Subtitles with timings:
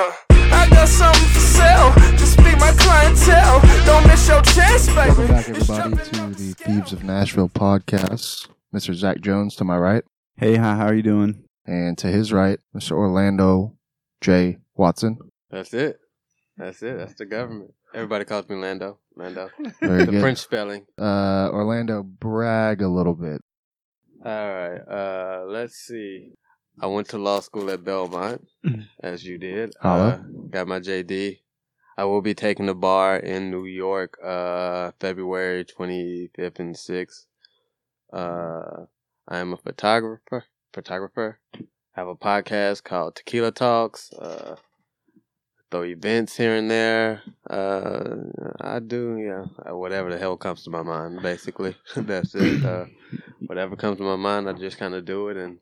[0.00, 1.92] Uh, I got something for sale.
[2.16, 3.60] Just be my clientele.
[3.84, 4.96] Don't miss your chance, baby.
[5.08, 8.46] Welcome back, everybody, to on the Thieves of Nashville podcast.
[8.72, 8.94] Mr.
[8.94, 10.04] Zach Jones to my right,
[10.36, 11.42] Hey, hi, how are you doing?
[11.66, 12.92] and to his right, Mr.
[12.92, 13.74] Orlando
[14.20, 14.58] J.
[14.76, 15.18] Watson.
[15.50, 15.98] That's it.
[16.56, 16.96] That's it.
[16.96, 17.74] That's the government.
[17.92, 19.00] Everybody calls me Lando.
[19.16, 19.50] Lando.
[19.80, 20.20] Very the good.
[20.20, 20.86] French spelling.
[20.96, 23.40] Uh, Orlando, brag a little bit.
[24.24, 24.78] All right.
[24.88, 26.34] Uh, let's see.
[26.80, 28.46] I went to law school at Belmont,
[29.00, 29.74] as you did.
[29.82, 30.18] Uh,
[30.50, 31.38] got my JD.
[31.96, 37.26] I will be taking the bar in New York, uh, February 25th and 6th.
[38.12, 38.86] Uh,
[39.26, 40.44] I am a photographer.
[40.72, 41.40] Photographer.
[41.92, 44.12] have a podcast called Tequila Talks.
[44.12, 44.54] Uh,
[45.70, 47.22] throw events here and there.
[47.50, 48.16] Uh,
[48.60, 51.20] I do, yeah, uh, whatever the hell comes to my mind.
[51.22, 52.64] Basically, that's it.
[52.64, 52.86] Uh,
[53.46, 55.58] whatever comes to my mind, I just kind of do it, and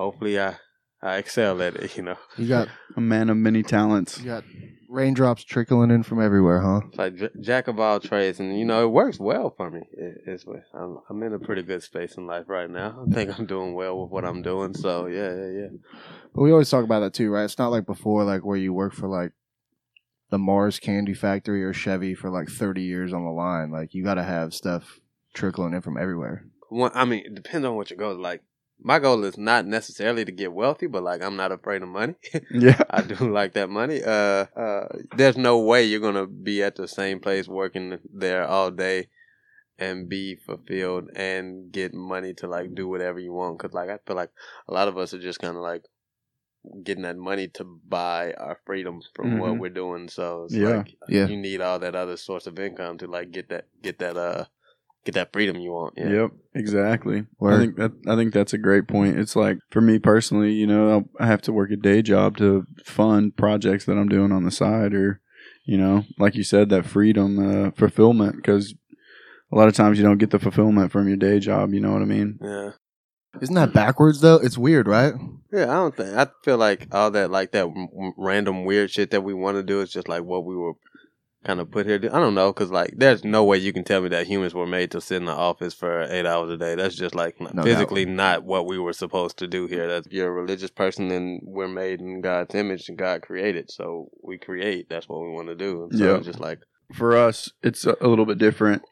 [0.00, 0.56] hopefully, I
[1.02, 1.96] I excel at it.
[1.96, 4.18] You know, You got A man of many talents.
[4.18, 4.44] you got
[4.88, 6.80] raindrops trickling in from everywhere, huh?
[6.88, 9.82] it's like j- jack of all trades, and you know, it works well for me.
[9.92, 13.04] It, it's I'm I'm in a pretty good space in life right now.
[13.08, 14.74] I think I'm doing well with what I'm doing.
[14.74, 15.68] So yeah, yeah, yeah.
[16.34, 17.44] But we always talk about that too, right?
[17.44, 19.32] It's not like before, like where you work for like
[20.30, 23.70] the Mars Candy Factory or Chevy for like 30 years on the line.
[23.72, 25.00] Like you got to have stuff
[25.34, 26.44] trickling in from everywhere.
[26.68, 28.18] One, I mean, it depends on what your goal is.
[28.18, 28.42] Like,
[28.82, 32.14] my goal is not necessarily to get wealthy, but like, I'm not afraid of money.
[32.50, 32.82] Yeah.
[32.90, 34.02] I do like that money.
[34.02, 34.86] Uh, uh,
[35.16, 39.08] there's no way you're gonna be at the same place working there all day
[39.78, 43.58] and be fulfilled and get money to like do whatever you want.
[43.58, 44.30] Cause like I feel like
[44.68, 45.84] a lot of us are just kind of like
[46.84, 49.58] getting that money to buy our freedom from what Mhm.
[49.60, 50.08] we're doing.
[50.08, 50.76] So it's Yeah.
[50.76, 51.26] like Yeah.
[51.28, 54.44] you need all that other source of income to like get that get that uh
[55.04, 55.94] get that freedom you want.
[55.96, 56.08] Yeah.
[56.10, 57.26] Yep, exactly.
[57.38, 57.54] Word.
[57.54, 59.18] I think that I think that's a great point.
[59.18, 62.66] It's like for me personally, you know, I have to work a day job to
[62.84, 65.20] fund projects that I'm doing on the side, or
[65.64, 68.36] you know, like you said, that freedom, uh, fulfillment.
[68.36, 68.74] Because
[69.52, 71.72] a lot of times you don't get the fulfillment from your day job.
[71.72, 72.38] You know what I mean?
[72.40, 72.70] Yeah.
[73.40, 74.36] Isn't that backwards though?
[74.36, 75.14] It's weird, right?
[75.52, 79.10] Yeah, I don't think I feel like all that like that r- random weird shit
[79.12, 80.72] that we want to do is just like what we were
[81.44, 81.96] kind of put here.
[81.96, 84.66] I don't know because like there's no way you can tell me that humans were
[84.66, 86.74] made to sit in the office for eight hours a day.
[86.74, 89.88] That's just like No physically not what we were supposed to do here.
[89.88, 94.10] That you're a religious person and we're made in God's image and God created, so
[94.22, 94.88] we create.
[94.90, 95.84] That's what we want to do.
[95.84, 96.20] And so Yeah.
[96.20, 96.60] just like
[96.92, 98.82] For us, it's a, little bit different.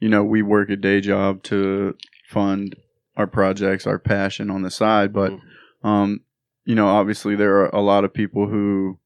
[0.00, 1.94] You know, we work a day job to
[2.28, 2.74] fund
[3.16, 5.40] our projects, our passion on the side, but Mhm.
[5.84, 6.20] um,
[6.64, 8.98] you know, obviously there are a lot of people who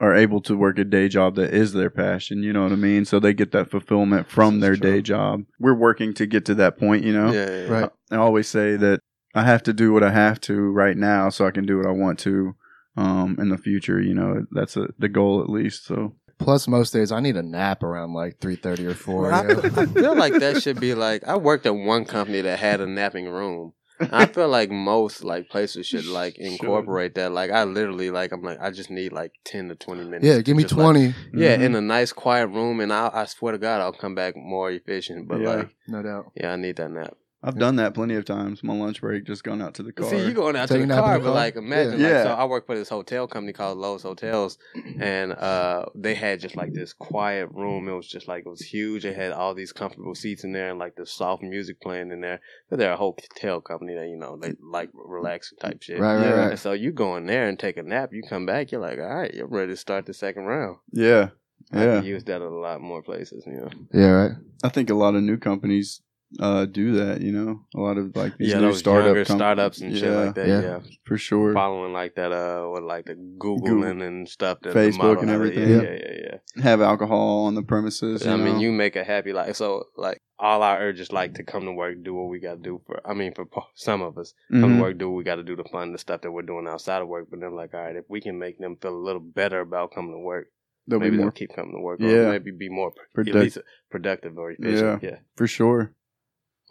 [0.00, 2.76] are able to work a day job that is their passion, you know what I
[2.76, 3.04] mean?
[3.04, 4.90] So they get that fulfillment from This their true.
[4.92, 5.44] day job.
[5.60, 7.32] We're working to get to that point, you know.
[7.32, 7.68] yeah, yeah, yeah.
[7.68, 7.90] Right.
[8.10, 9.00] I always say that
[9.34, 11.86] I have to do what I have to right now so I can do what
[11.86, 12.54] I want to
[12.96, 14.44] um in the future, you know.
[14.50, 15.86] That's a, the goal at least.
[15.86, 19.32] So Plus, most days I need a nap around like 3.30 or 4.
[19.32, 19.60] I, you know?
[19.76, 22.86] I feel like that should be like I worked at one company that had a
[22.86, 23.74] napping room.
[24.00, 27.32] I feel like most like places should like incorporate that.
[27.32, 30.24] Like I literally like I'm like I just need like ten to twenty minutes.
[30.24, 31.14] yeah, give me just, like- 20.
[31.34, 31.74] yeah, in mm-hmm.
[31.76, 35.28] a nice quiet room, and I I swear to God I'll come back more efficient.
[35.28, 35.48] But Yeah.
[35.54, 36.32] like No doubt.
[36.34, 37.16] yeah, I need that nap.
[37.44, 38.62] I've done that plenty of times.
[38.62, 40.08] My lunch break, just gone out to the car.
[40.08, 41.34] See, you going out Take to the nap car, the but car?
[41.34, 42.06] like imagine, Yeah.
[42.08, 44.58] like, so I work for this hotel company called Loews Hotels,
[45.00, 47.88] and uh, they had just like this quiet room.
[47.88, 49.04] It was just like it was huge.
[49.04, 52.20] It had all these comfortable seats in there and like the soft music playing in
[52.20, 52.40] there.
[52.70, 55.98] But they're a whole hotel company that you know they like relaxing type shit.
[55.98, 56.30] Right, right, Yeah.
[56.34, 56.50] right.
[56.50, 58.10] And so you go in there and take a nap.
[58.12, 60.76] You come back, you're like, all right, you're ready to start the second round.
[60.92, 61.30] yeah,
[61.72, 61.96] yeah.
[61.96, 63.42] could use that at a lot more places.
[63.46, 64.32] You know, Yeah, right.
[64.62, 66.00] I think a lot of new companies
[66.40, 67.20] uh, do that.
[67.20, 70.10] You know, a lot of like these yeah, new those startup com- startups and shit
[70.10, 70.48] like that.
[70.48, 70.60] Yeah.
[70.62, 70.78] yeah.
[71.04, 71.52] for sure.
[71.52, 75.30] following like that uh what like the googling and stuff that the Facebook model and
[75.30, 75.68] everything.
[75.68, 75.82] yeah, Yeah.
[75.82, 78.26] yeah yeah yeah, Have alcohol on the premises.
[78.26, 81.42] i you mean you make a happy life so like all our urges like to
[81.44, 84.16] come to work do what we got to do for i mean for some of
[84.18, 84.76] us come Mhm.
[84.76, 86.66] to work do what we got to do to fund the stuff that we're doing
[86.66, 89.04] outside of work but then like all right if we can make them feel a
[89.06, 90.46] little better about coming to work
[90.88, 92.08] They'll maybe be they'll more keep coming to work Yeah.
[92.26, 93.58] or maybe be more pro- Product- at least
[93.90, 95.92] productive or efficient yeah, for sure.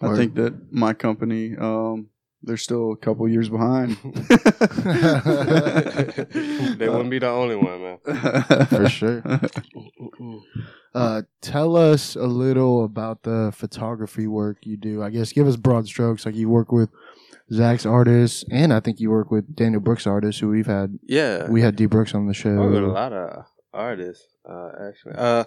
[0.01, 2.09] I think that my company, um,
[2.43, 3.97] they're still a couple years behind.
[6.77, 9.23] they wouldn't be the only one man For sure.
[10.93, 15.01] Uh, tell us a little about the photography work you do.
[15.01, 16.25] I guess give us broad strokes.
[16.25, 16.89] Like you work with
[17.53, 20.99] Zach's artists, and I think you work with Daniel Brooks artists, who we've had.
[21.03, 22.55] yeah We had D Brooks on the show.
[22.55, 25.13] I work with a lot of artists, uh, actually.
[25.15, 25.45] Uh,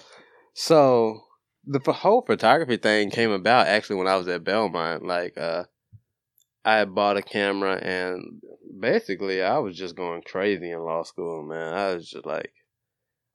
[0.55, 1.21] so
[1.67, 5.05] the whole photography thing came about actually when I was at Belmont.
[5.05, 5.65] Like, uh,
[6.65, 8.41] I had bought a camera and
[8.81, 11.75] basically I was just going crazy in law school, man.
[11.75, 12.53] I was just like,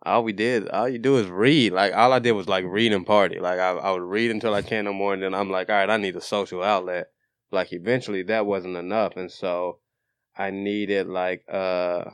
[0.04, 1.74] all we did, all you do is read.
[1.74, 3.40] Like all I did was like read and party.
[3.40, 5.76] Like I, I would read until I can't no more, and then I'm like, all
[5.76, 7.08] right, I need a social outlet.
[7.52, 9.80] Like eventually that wasn't enough, and so
[10.38, 12.06] I needed like uh,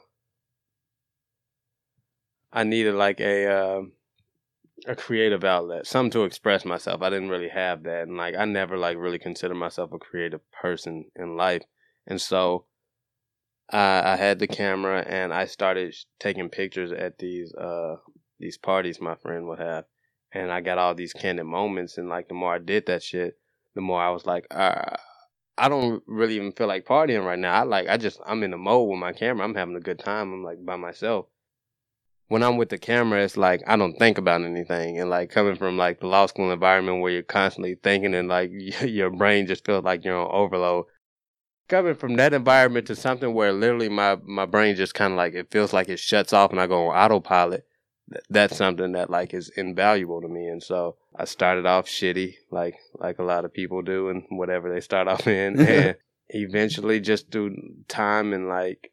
[2.51, 3.81] I needed like a uh,
[4.87, 7.01] a creative outlet, something to express myself.
[7.01, 10.41] I didn't really have that, and like I never like really considered myself a creative
[10.51, 11.63] person in life,
[12.07, 12.65] and so
[13.69, 17.95] I, I had the camera and I started taking pictures at these uh
[18.39, 19.85] these parties my friend would have,
[20.31, 21.97] and I got all these candid moments.
[21.97, 23.37] And like the more I did that shit,
[23.73, 24.97] the more I was like, uh,
[25.57, 27.53] I don't really even feel like partying right now.
[27.53, 29.45] I like I just I'm in the mode with my camera.
[29.45, 30.33] I'm having a good time.
[30.33, 31.27] I'm like by myself.
[32.27, 34.99] When I'm with the camera, it's like I don't think about anything.
[34.99, 38.51] And like coming from like the law school environment where you're constantly thinking and like
[38.81, 40.85] your brain just feels like you're on overload
[41.67, 45.33] coming from that environment to something where literally my my brain just kind of like
[45.33, 47.65] it feels like it shuts off and I go on autopilot.
[48.29, 52.75] That's something that like is invaluable to me, and so I started off shitty, like
[52.99, 55.95] like a lot of people do, and whatever they start off in, and
[56.29, 57.55] eventually just through
[57.87, 58.91] time and like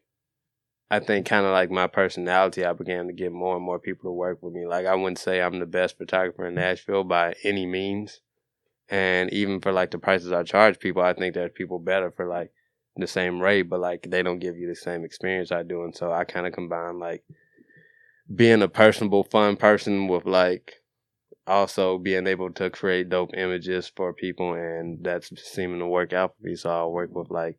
[0.93, 4.11] I think kind of like my personality, I began to get more and more people
[4.11, 4.67] to work with me.
[4.67, 8.21] Like I wouldn't say I'm the best photographer in Nashville by any means,
[8.89, 12.27] and even for like the prices I charge people, I think there's people better for
[12.27, 12.51] like
[12.95, 15.83] the same rate, but like they don't give you the same experience I do.
[15.83, 17.23] And so I kind of combine like
[18.35, 20.83] being a personable, fun person with like
[21.47, 26.35] also being able to create dope images for people, and that's seeming to work out
[26.37, 26.55] for me.
[26.55, 27.57] So I'll work with like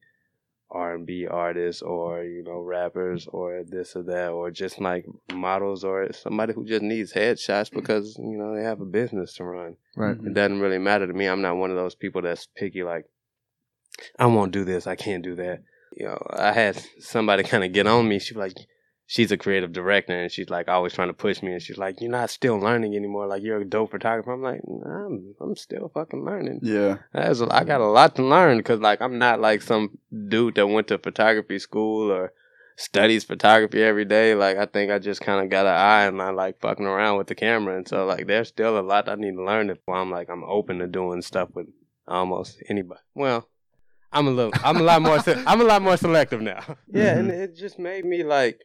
[0.74, 5.06] R and B artists, or you know rappers, or this or that, or just like
[5.32, 9.44] models, or somebody who just needs headshots because you know they have a business to
[9.44, 9.76] run.
[9.96, 10.16] Right.
[10.16, 11.26] It doesn't really matter to me.
[11.26, 12.82] I'm not one of those people that's picky.
[12.82, 13.06] Like
[14.18, 14.86] I won't do this.
[14.86, 15.62] I can't do that.
[15.96, 18.18] You know, I had somebody kind of get on me.
[18.18, 18.66] She was like,
[19.06, 21.52] she's a creative director, and she's like always trying to push me.
[21.52, 23.26] And she's like, "You're not still learning anymore.
[23.26, 26.98] Like you're a dope photographer." I'm like, nah, "I'm I'm still fucking learning." Yeah.
[27.12, 29.98] That's a, I got a lot to learn because like I'm not like some
[30.28, 32.32] dude that went to photography school or
[32.76, 34.34] studies photography every day.
[34.34, 37.18] Like I think I just kind of got an eye and I like fucking around
[37.18, 39.70] with the camera, and so like there's still a lot I need to learn.
[39.70, 41.66] If I'm like I'm open to doing stuff with
[42.06, 43.00] almost anybody.
[43.14, 43.48] Well,
[44.12, 44.52] I'm a little.
[44.64, 45.20] I'm a lot more.
[45.20, 46.62] se- I'm a lot more selective now.
[46.90, 47.40] Yeah, and mm-hmm.
[47.42, 48.60] it just made me like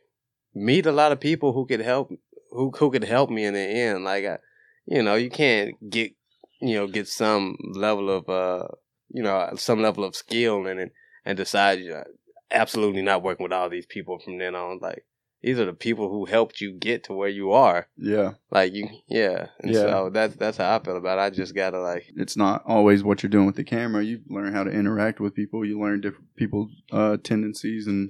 [0.53, 2.11] meet a lot of people who could help.
[2.51, 4.03] Who who could help me in the end.
[4.03, 4.39] Like, I,
[4.87, 6.13] you know, you can't get
[6.61, 8.67] you know get some level of uh
[9.09, 10.91] you know some level of skill in it
[11.25, 12.05] and decide you're
[12.51, 14.79] absolutely not working with all these people from then on.
[14.81, 15.05] Like,
[15.43, 17.87] these are the people who helped you get to where you are.
[17.97, 18.31] Yeah.
[18.51, 19.47] Like you, yeah.
[19.59, 19.81] And Yeah.
[19.81, 21.21] so that's that's how I feel about it.
[21.21, 24.03] I just gotta like It's not always what you're doing with the camera.
[24.03, 25.63] You learn how to interact with people.
[25.65, 28.09] You learn different people's uh, tendencies and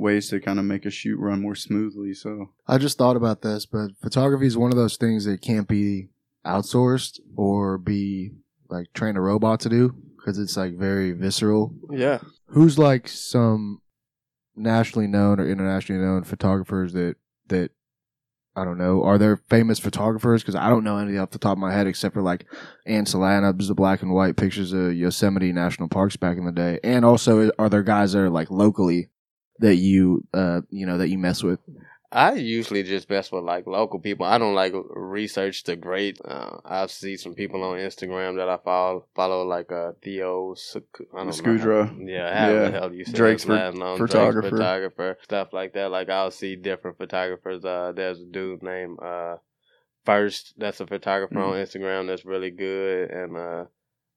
[0.00, 2.14] ways to kind of make a shoot run more smoothly.
[2.14, 5.68] So I just thought about this, but photography is one of those things that can't
[5.68, 6.08] be
[6.44, 8.30] outsourced or be
[8.68, 11.74] like train a robot to do because it's like very visceral.
[11.90, 12.18] yeah.
[12.46, 13.80] Who's like some
[14.56, 17.16] nationally known or internationally known photographers that
[17.48, 17.70] that
[18.56, 19.02] I don't know.
[19.04, 20.42] Are there famous photographers?
[20.42, 22.46] Because I don't know any off the top of my head except for like
[22.84, 26.80] Ann Solana, the black and white pictures of Yosemite National Parks back in the day.
[26.82, 29.08] And also, are there guys that are like locally
[29.60, 31.60] that you uh you know that you mess with?
[32.12, 34.26] I usually just mess with like local people.
[34.26, 36.18] I don't like research the great.
[36.24, 41.06] Uh, I see some people on Instagram that I follow, follow like uh, Theo Sc-
[41.14, 41.96] I don't Skudra.
[42.04, 42.58] Yeah, how Yeah.
[42.64, 43.96] the hell you say Drake's last name?
[43.96, 44.40] photographer.
[44.50, 45.92] Drake's photographer, stuff like that.
[45.92, 47.64] Like I'll see different photographers.
[47.64, 49.36] Uh, there's a dude named uh,
[50.04, 50.54] First.
[50.58, 51.62] That's a photographer on Mm.
[51.62, 53.64] Instagram that's really good, and uh,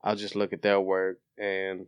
[0.03, 1.85] I'll just look at their work and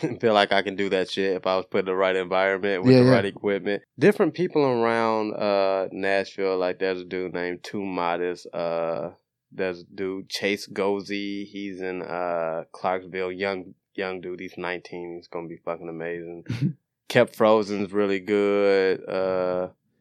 [0.20, 2.82] feel like I can do that shit if I was put in the right environment
[2.82, 3.10] with Yeah, the yeah.
[3.12, 3.82] right equipment.
[3.98, 9.10] Different people around uh Nashville, like there's a dude named Too Modest, uh
[9.50, 15.28] there's a dude Chase Gozy, he's in uh Clarksville, young young dude, he's nineteen, he's
[15.28, 16.44] gonna be fucking amazing.
[17.08, 19.02] Kept Frozen's really good.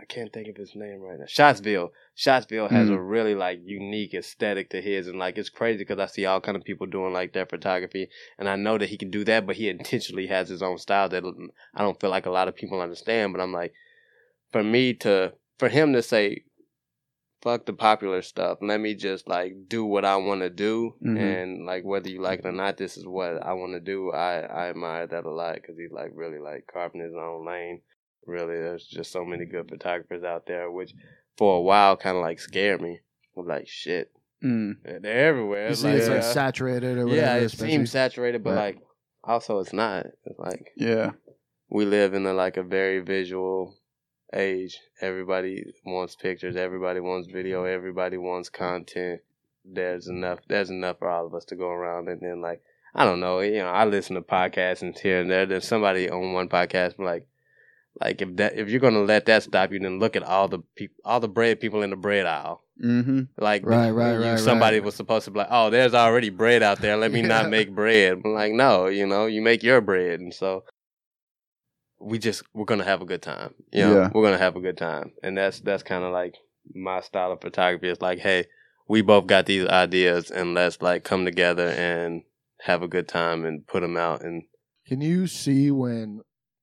[0.01, 1.25] I can't think of his name right now.
[1.25, 1.91] Shotsville.
[2.17, 2.93] Shotsville has Mm.
[2.95, 6.41] a really like unique aesthetic to his, and like it's crazy because I see all
[6.41, 9.45] kind of people doing like their photography, and I know that he can do that,
[9.45, 11.23] but he intentionally has his own style that
[11.75, 13.31] I don't feel like a lot of people understand.
[13.31, 13.73] But I'm like,
[14.51, 16.45] for me to, for him to say,
[17.43, 21.17] fuck the popular stuff, let me just like do what I want to do, Mhm.
[21.17, 24.11] and like whether you like it or not, this is what I want to do.
[24.11, 27.81] I I admire that a lot because he's like really like carving his own lane.
[28.25, 30.93] Really, there's just so many good photographers out there, which
[31.37, 32.99] for a while kind of like scared me.
[33.37, 34.11] I'm like, shit,
[34.43, 34.73] mm.
[34.83, 35.65] they're everywhere.
[35.65, 37.15] You It's see, it's like saturated or whatever.
[37.21, 38.75] yeah, it especially- seems saturated, but Right.
[38.75, 38.83] like
[39.23, 40.05] also it's not.
[40.25, 41.11] It's like Yeah.
[41.69, 43.75] we live in a, like a very visual
[44.33, 44.79] age.
[45.01, 46.55] Everybody wants pictures.
[46.55, 47.63] Everybody wants video.
[47.65, 49.21] Everybody wants content.
[49.65, 50.39] There's enough.
[50.47, 52.07] There's enough for all of us to go around.
[52.07, 52.61] And then like
[52.93, 53.39] I don't know.
[53.39, 55.45] You know, I listen to podcasts and here and there.
[55.45, 57.27] There's somebody on one podcast like.
[57.99, 60.59] Like if that if you're gonna let that stop you, then look at all the
[60.75, 62.63] people, all the bread people in the bread aisle.
[62.83, 63.21] Mm-hmm.
[63.37, 64.85] Like Right, right, you- right, Somebody right.
[64.85, 66.95] was supposed to be like, "Oh, there's already bread out there.
[66.97, 67.27] Let me Yeah.
[67.27, 70.63] not make bread." I'm like, no, you know, you make your bread, and so
[71.99, 73.53] we just we're gonna have a good time.
[73.71, 74.09] You know, Yeah.
[74.13, 76.35] we're gonna have a good time, and that's that's kind of like
[76.73, 77.89] my style of photography.
[77.89, 78.45] It's like, hey,
[78.87, 82.23] we both got these ideas, and let's like come together and
[82.61, 84.21] have a good time and put them out.
[84.23, 84.43] And
[84.87, 86.21] Can you see when,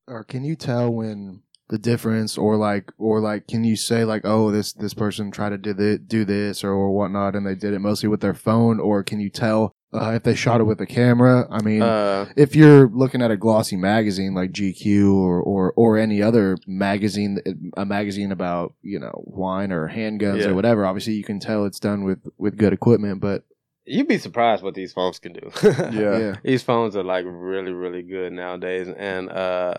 [0.09, 4.23] or can you tell when the difference, or like, or like, can you say like,
[4.25, 7.55] oh, this this person tried to do thi- do this or, or whatnot, and they
[7.55, 10.63] did it mostly with their phone, or can you tell uh, if they shot it
[10.63, 11.47] with a camera?
[11.51, 15.97] I mean, uh, if you're looking at a glossy magazine like GQ or or or
[15.99, 17.37] any other magazine,
[17.77, 20.47] a magazine about you know wine or handguns Yeah.
[20.49, 23.21] or whatever, obviously you can tell it's done with with good equipment.
[23.21, 23.43] But
[23.85, 25.51] you'd be surprised what these phones can do.
[25.63, 26.17] Yeah.
[26.17, 29.75] yeah, these phones are like really really good nowadays and uh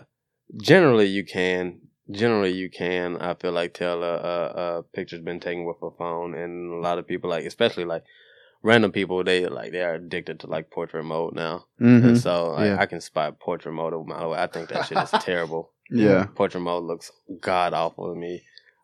[0.57, 1.79] generally you can
[2.09, 4.45] generally you can i feel like tell a, a,
[4.79, 8.03] a picture's been taken with a phone and a lot of people like especially like
[8.63, 12.07] random people they like they are addicted to like portrait mode now Mm-hmm.
[12.09, 12.77] and so like, Yeah.
[12.79, 16.25] i can spot portrait mode a mile away i think that shit is terrible Yeah.
[16.35, 18.43] portrait mode looks god awful to me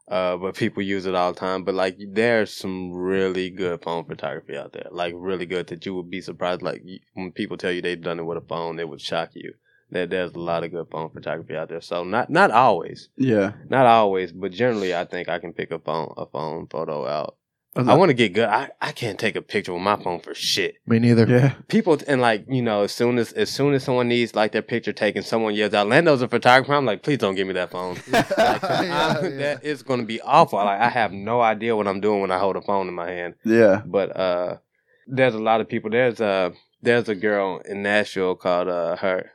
[0.10, 1.66] uh, but people use it all the time.
[1.66, 4.88] But like, there's some really good phone photography out there.
[4.90, 6.62] Like, really good that you would be surprised.
[6.62, 6.82] Like,
[7.14, 9.56] when people tell you they've done it with a phone, it would shock you.
[9.92, 11.80] That there's a lot of good phone photography out there.
[11.82, 13.54] So not not always, Yeah.
[13.70, 17.36] not always, but generally, I think I can pick a phone a phone photo out.
[17.76, 18.50] I want to get good.
[18.50, 21.28] I, I can't take a picture with my phone for shit me neither.
[21.28, 21.54] Yeah.
[21.68, 24.64] people and like you know as soon as as soon as someone needs like their
[24.64, 27.70] picture taken someone yells out lando's a photographer i'm like please don't give me that
[27.70, 29.30] phone like, Yeah, yeah.
[29.38, 32.32] that is going to be awful like i have no idea what i'm doing when
[32.32, 33.84] i hold a phone in my hand Yeah.
[33.86, 34.58] but uh
[35.06, 39.30] there's a lot of people there's a there's a girl in nashville called uh her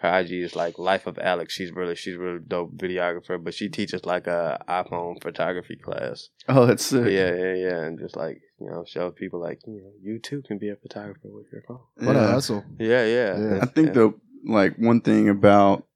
[0.00, 1.52] her IG is like Life of Alex.
[1.54, 6.28] She's really she's really dope videographer, but she teaches like a iPhone photography class.
[6.48, 7.04] Oh, that's sick.
[7.06, 10.42] Yeah, yeah, yeah, and just like you know, show people like you know, you too
[10.46, 11.80] can be a photographer with your phone.
[11.96, 12.26] What a Yeah.
[12.32, 12.64] hustle!
[12.78, 13.38] Yeah, yeah.
[13.38, 13.58] Yeah.
[13.62, 14.14] I think the
[14.44, 15.86] like one thing about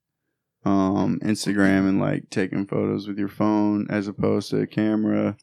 [0.65, 5.37] um Instagram and like taking photos with your phone as opposed to a camera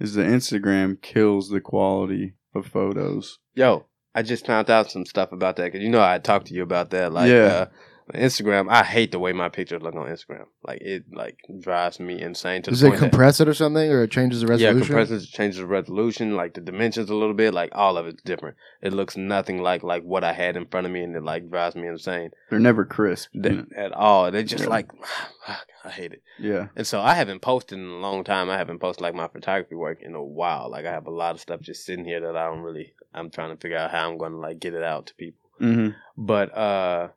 [0.00, 3.38] is that Instagram kills the quality of photos.
[3.54, 6.54] Yo, I just found out some stuff about that because you know I talked to
[6.54, 7.12] you about that.
[7.12, 7.36] Like, Yeah.
[7.46, 7.66] uh,
[8.14, 8.70] Instagram.
[8.70, 10.46] I hate the way my pictures look on Instagram.
[10.66, 12.62] Like it like drives me insane.
[12.62, 14.62] To Does the it point that- compress it or something, or it changes the resolution?
[14.76, 14.94] Yeah, resolution?
[15.08, 18.56] compresses changes the resolution, like the dimensions a little bit, like all of it's different.
[18.82, 21.50] It looks nothing like like what I had in front of me, and it like
[21.50, 23.28] drives me insane They're never crisp.
[23.32, 24.30] you That- at all.
[24.30, 24.70] They just Yeah.
[24.70, 24.90] like
[25.84, 26.22] I hate it.
[26.38, 26.68] Yeah.
[26.76, 28.50] And so I haven't posted in a long time.
[28.50, 30.70] I haven't posted like my photography work in a while.
[30.70, 32.92] Like I have a lot of stuff just sitting here that I don't really.
[33.14, 35.40] I'm trying to figure out how I'm going to like get it out to people.
[35.60, 35.88] Mm-hmm.
[36.16, 37.08] But uh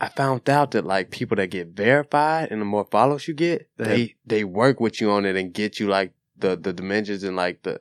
[0.00, 3.68] I found out that like people that get verified and the more follows you get,
[3.76, 7.36] They they work with you on it and get you like the the dimensions and
[7.36, 7.80] like the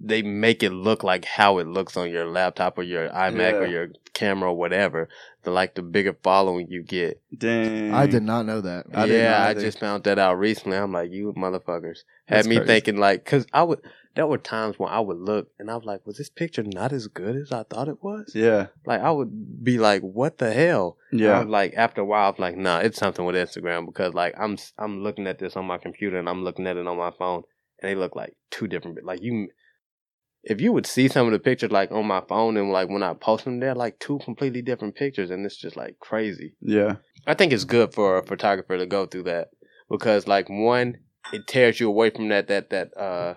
[0.00, 3.66] they make it look like how it looks on your laptop or your iMac or
[3.66, 5.08] your camera or whatever.
[5.42, 7.20] The like the bigger following you get.
[7.36, 7.90] Dang.
[7.92, 8.86] I did not know that.
[8.94, 10.76] I didn't yeah, I just found that out recently.
[10.76, 12.66] I'm like, you motherfuckers had That's me crazy.
[12.66, 13.80] thinking like, cause I would.
[14.14, 16.92] There were times when I would look and I was like, was this picture not
[16.92, 18.32] as good as I thought it was?
[18.34, 18.66] Yeah.
[18.84, 20.96] Like I would be like, what the hell?
[21.12, 21.44] And I Yeah.
[21.44, 25.02] like after a while, I'm like, nah, it's something with Instagram because like I'm I'm
[25.04, 27.44] looking at this on my computer and I'm looking at it on my phone,
[27.80, 29.04] and they look like two different.
[29.04, 29.48] Like you,
[30.48, 33.02] if you would see some of the pictures like on my phone and like when
[33.02, 36.54] I post them, they're like two completely different pictures, and it's just like crazy.
[36.60, 36.96] Yeah.
[37.26, 39.48] I think it's good for a photographer to go through that
[39.90, 40.98] because like one,
[41.32, 43.34] it tears you away from that that that uh.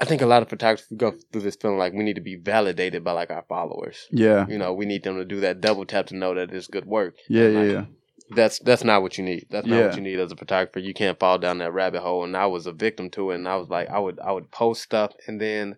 [0.00, 2.34] I think a lot of photographers go through this feeling like we need to be
[2.34, 4.46] validated by like our followers Yeah.
[4.48, 6.86] you know, we need them to do that double tap to know that it's good
[6.86, 7.14] work.
[7.28, 7.44] Yeah.
[7.44, 7.60] And, Yeah.
[7.60, 7.84] like, Yeah.
[8.30, 9.46] That's that's not what you need.
[9.50, 9.86] That's not Yeah.
[9.86, 10.78] what you need as a photographer.
[10.78, 12.24] You can't fall down that rabbit hole.
[12.24, 13.36] And I was a victim to it.
[13.36, 15.76] And I was like, I would I would post stuff and then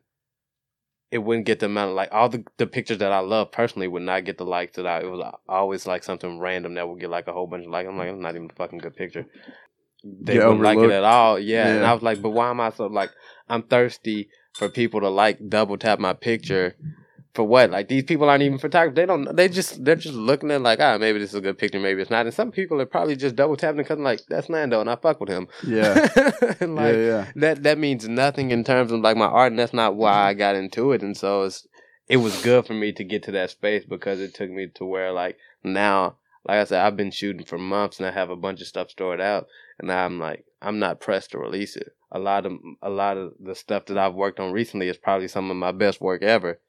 [1.10, 3.88] it wouldn't get the amount of like all the the pictures that I love personally
[3.88, 5.00] would not get the likes that I.
[5.00, 7.86] It was always like something random that would get like a whole bunch of like.
[7.86, 9.26] I'm like, I'm not even a fucking good picture.
[10.02, 11.38] They wouldn't like it at all.
[11.38, 11.68] Yeah.
[11.68, 13.10] And I was like, but why am I so like?
[13.48, 16.76] I'm thirsty for people to like double tap my picture
[17.34, 17.70] for what?
[17.70, 18.94] Like these people aren't even photographers.
[18.96, 19.34] They don't.
[19.36, 22.00] They just they're just looking at like ah maybe this is a good picture, maybe
[22.00, 22.26] it's not.
[22.26, 25.20] And some people are probably just double tapping because like that's Lando and I fuck
[25.20, 25.48] with him.
[25.66, 26.08] Yeah.
[26.60, 26.82] and yeah.
[26.82, 27.26] like Yeah.
[27.36, 30.34] that that means nothing in terms of like my art, and that's not why I
[30.34, 31.02] got into it.
[31.02, 31.66] And so it's
[32.08, 34.84] it was good for me to get to that space because it took me to
[34.84, 38.36] where like now, like I said, I've been shooting for months and I have a
[38.36, 39.46] bunch of stuff stored out,
[39.78, 41.96] and I'm like I'm not pressed to release it.
[42.12, 45.26] A lot of a lot of the stuff that I've worked on recently is probably
[45.26, 46.60] some of my best work ever,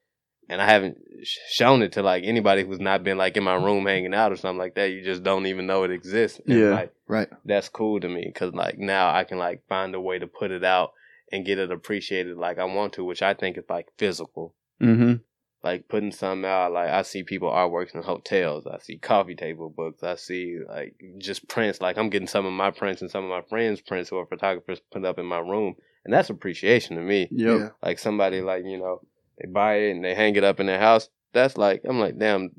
[0.49, 3.85] and I haven't shown it to like anybody who's not been like in my room
[3.85, 4.91] hanging out or something like that.
[4.91, 6.39] You just don't even know it exists.
[6.45, 6.69] And, Yeah.
[6.69, 7.27] like, Right.
[7.45, 10.51] that's cool to me because like now I can like find a way to put
[10.51, 10.93] it out
[11.31, 14.53] and get it appreciated like I want to, which I think is like physical.
[14.81, 15.15] Mm-hmm.
[15.63, 18.67] Like putting something out, like I see people artworks in hotels.
[18.67, 20.03] I see coffee table books.
[20.03, 21.81] I see like just prints.
[21.81, 24.27] Like I'm getting some of my prints and some of my friends' prints who are
[24.27, 25.73] photographers put up in my room,
[26.03, 27.27] and that's appreciation to me.
[27.31, 27.59] Yep.
[27.59, 27.69] Yeah.
[27.81, 29.01] Like somebody like you know
[29.39, 31.09] they buy it and they hang it up in their house.
[31.33, 32.51] That's like I'm like damn.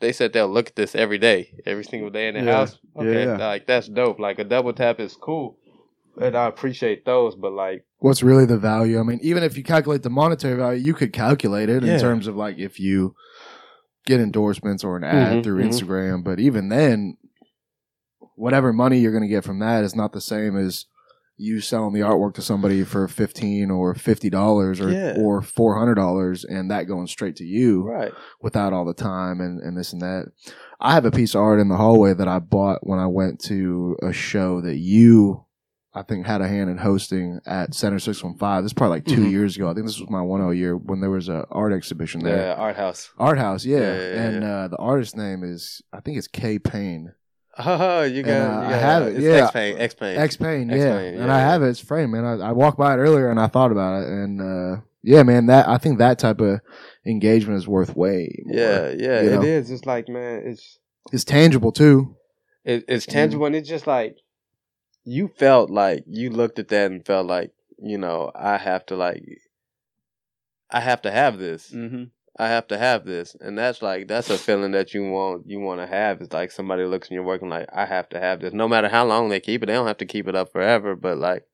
[0.00, 2.52] They said they'll look at this every day, every single day in their Yeah.
[2.56, 2.78] house.
[2.96, 3.36] Okay, Yeah.
[3.36, 4.18] like that's dope.
[4.18, 5.56] Like a double tap is cool,
[6.20, 7.36] and I appreciate those.
[7.36, 8.98] But like What's really the value?
[9.00, 11.94] I mean, even if you calculate the monetary value, you could calculate it Yeah.
[11.94, 13.14] in terms of like if you
[14.04, 15.68] get endorsements or an ad Mhm, through mhm.
[15.70, 16.22] Instagram.
[16.24, 17.16] But even then,
[18.36, 20.86] whatever money you're going to get from that is not the same as
[21.36, 25.14] you selling the artwork to somebody for fifteen or fifty dollars or Yeah.
[25.18, 29.40] or four hundred dollars, and that going straight to you right, without all the time
[29.40, 30.26] and, and this and that.
[30.80, 33.40] I have a piece of art in the hallway that I bought when I went
[33.44, 35.44] to a show that you,
[35.94, 38.62] I think, had a hand in hosting at Center 615.
[38.62, 39.30] This is probably like 2 Mhm.
[39.30, 39.68] years ago.
[39.70, 42.36] I think this was my 1 year when there was a art exhibition there.
[42.48, 43.10] yeah, art house.
[43.18, 43.78] Art House, yeah.
[43.78, 44.44] Yeah, and.
[44.44, 47.12] Uh, the artist name is, I think it's K Payne.
[47.58, 49.44] Oh, you got, And, uh, you I have it, It's yeah.
[49.44, 50.16] X Pain, X Pain.
[50.18, 50.74] X Payne, yeah.
[50.74, 51.68] X-Payne, And yeah, I have it.
[51.68, 52.24] It's framed, man.
[52.24, 54.08] I, I walked by it earlier and I thought about it.
[54.08, 56.60] And uh, yeah, man, that I think that type of
[57.06, 58.56] engagement is worth way more.
[58.58, 59.42] Yeah, yeah, you know?
[59.42, 59.70] is.
[59.70, 60.78] It's like man, it's
[61.12, 62.16] It's tangible too.
[62.64, 64.16] it, it's tangible and it's just like
[65.04, 68.96] you felt like you looked at that and felt like you know I have to
[68.96, 69.22] like
[70.70, 71.70] I have to have this.
[71.70, 72.04] Mm-hmm.
[72.36, 75.60] I have to have this, and that's like that's a feeling that you want you
[75.60, 76.20] want to have.
[76.20, 78.52] It's like somebody looks in your work and like I have to have this.
[78.52, 80.96] No matter how long they keep it, they don't have to keep it up forever.
[80.96, 81.44] But like,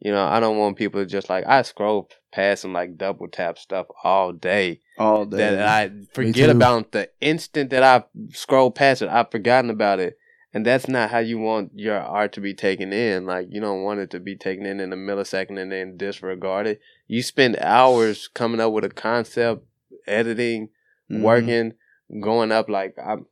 [0.00, 3.28] you know, I don't want people to just like I scroll past and like double
[3.28, 5.36] tap stuff all day All day.
[5.36, 9.08] that I forget about the instant that I scroll past it.
[9.08, 10.18] I've forgotten about it.
[10.52, 13.26] And that's not how you want your art to be taken in.
[13.26, 16.78] Like you don't want it to be taken in in a millisecond and then disregarded.
[17.06, 19.64] You spend hours coming up with a concept,
[20.06, 20.68] editing,
[21.10, 21.22] Mhm.
[21.22, 21.72] working,
[22.20, 22.68] going up.
[22.68, 23.26] Like I'm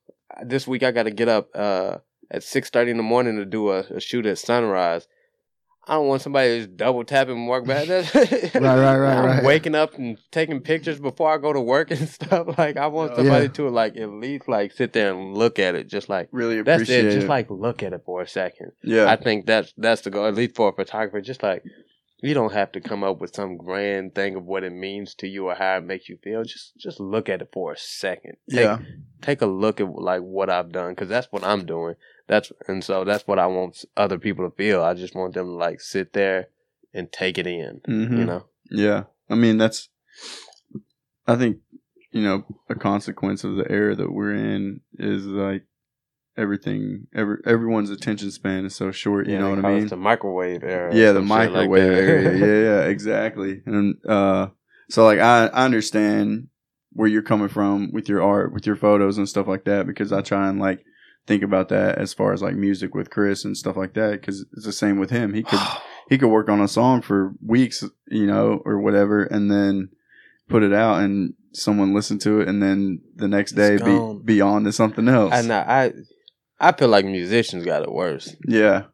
[0.44, 1.98] this week, I got to get up uh,
[2.30, 5.06] at six thirty in the morning to do a, a shoot at sunrise.
[5.86, 7.86] I don't want somebody to just double tap and work back.
[8.14, 9.44] Right, right, right, I'm right.
[9.44, 12.56] Waking up and taking pictures before I go to work and stuff.
[12.56, 13.16] Like I want Yeah.
[13.16, 15.88] somebody to like at least like sit there and look at it.
[15.88, 17.10] Just like Really that's appreciate it.
[17.14, 18.72] Just like look at it for a second.
[18.82, 19.10] yeah.
[19.10, 20.24] I think that's that's the goal.
[20.26, 21.62] At least for a photographer, just like
[22.24, 25.28] you don't have to come up with some grand thing of what it means to
[25.28, 26.42] you or how it makes you feel.
[26.42, 28.36] Just just look at it for a second.
[28.50, 28.78] Take, yeah.
[29.20, 31.96] take a look at like what I've done because that's what I'm doing.
[32.26, 34.82] That's and so that's what I want other people to feel.
[34.82, 36.48] I just want them to like sit there
[36.94, 37.82] and take it in.
[37.86, 38.18] Mhm.
[38.18, 38.46] You know.
[38.70, 39.04] Yeah.
[39.28, 39.88] I mean, that's,
[41.26, 41.58] I think,
[42.10, 45.64] you know, a consequence of the era that we're in is like
[46.36, 49.26] everything, every, everyone's attention span is so short.
[49.26, 49.88] You Yeah, know what I mean?
[49.88, 50.94] The microwave era.
[50.94, 51.94] yeah, the like microwave that.
[51.94, 52.32] area.
[52.36, 53.62] Yeah, yeah, exactly.
[53.66, 54.48] And uh,
[54.88, 56.48] so like I, I understand
[56.92, 60.12] where you're coming from with your art, with your photos and stuff like that, because
[60.12, 60.84] I try and like
[61.26, 64.44] think about that as far as like music with Chris and stuff like that, because
[64.52, 65.34] it's the same with him.
[65.34, 65.60] He could
[66.08, 69.88] he could work on a song for weeks, you know, or whatever, and then
[70.48, 74.40] put it out and someone listen to it, and then the next day be be
[74.40, 75.32] on to something else.
[75.32, 75.84] I.
[75.84, 75.92] I
[76.60, 78.34] I feel like musicians got it worse.
[78.46, 78.84] yeah,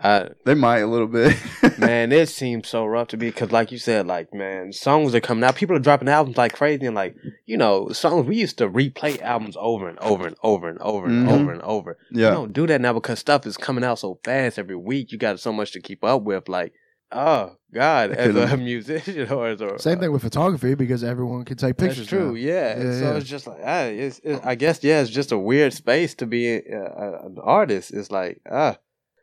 [0.00, 1.36] I they might a little bit.
[1.78, 5.20] man, it seems so rough to me because, like you said, like man, songs are
[5.20, 5.56] coming out.
[5.56, 9.20] People are dropping albums like crazy, and like you know, songs we used to replay
[9.20, 11.32] albums over and over and over and over and Mhm.
[11.32, 11.98] over and over.
[12.10, 15.10] You yeah, don't do that now because stuff is coming out so fast every week.
[15.12, 16.48] You got so much to keep up with.
[16.48, 16.72] Like,
[17.12, 21.56] oh God, as a musician or as a Same thing with photography because everyone can
[21.56, 21.98] take pictures.
[21.98, 22.34] That's true.
[22.34, 22.76] Yeah.
[22.78, 23.14] Yeah, so yeah.
[23.16, 26.26] it's just like, ah, it's, it, I guess, yeah, it's just a weird space to
[26.26, 27.92] be uh, uh, an artist.
[27.92, 28.78] It's like, ah,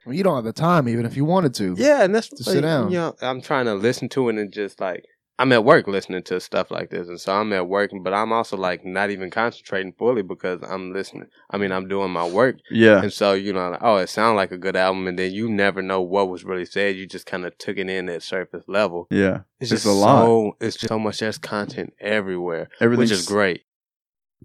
[0.05, 1.75] Well, you don't have the time, even if you wanted to.
[1.77, 2.91] yeah, and that's To sit down.
[2.91, 5.05] You know, I'm trying to listen to it and just like
[5.37, 8.31] I'm at work listening to stuff like this, and so I'm at work, but I'm
[8.31, 11.27] also like not even concentrating fully because I'm listening.
[11.49, 14.37] I mean, I'm doing my work, yeah, and so you know, like, oh, it sounds
[14.37, 16.95] like a good album, and then you never know what was really said.
[16.95, 19.07] You just kind of took it in at surface level.
[19.11, 19.41] yeah.
[19.59, 20.23] It's, It's just a lot.
[20.25, 21.19] So, it's just so much.
[21.19, 23.63] There's content everywhere, Everything's which is great.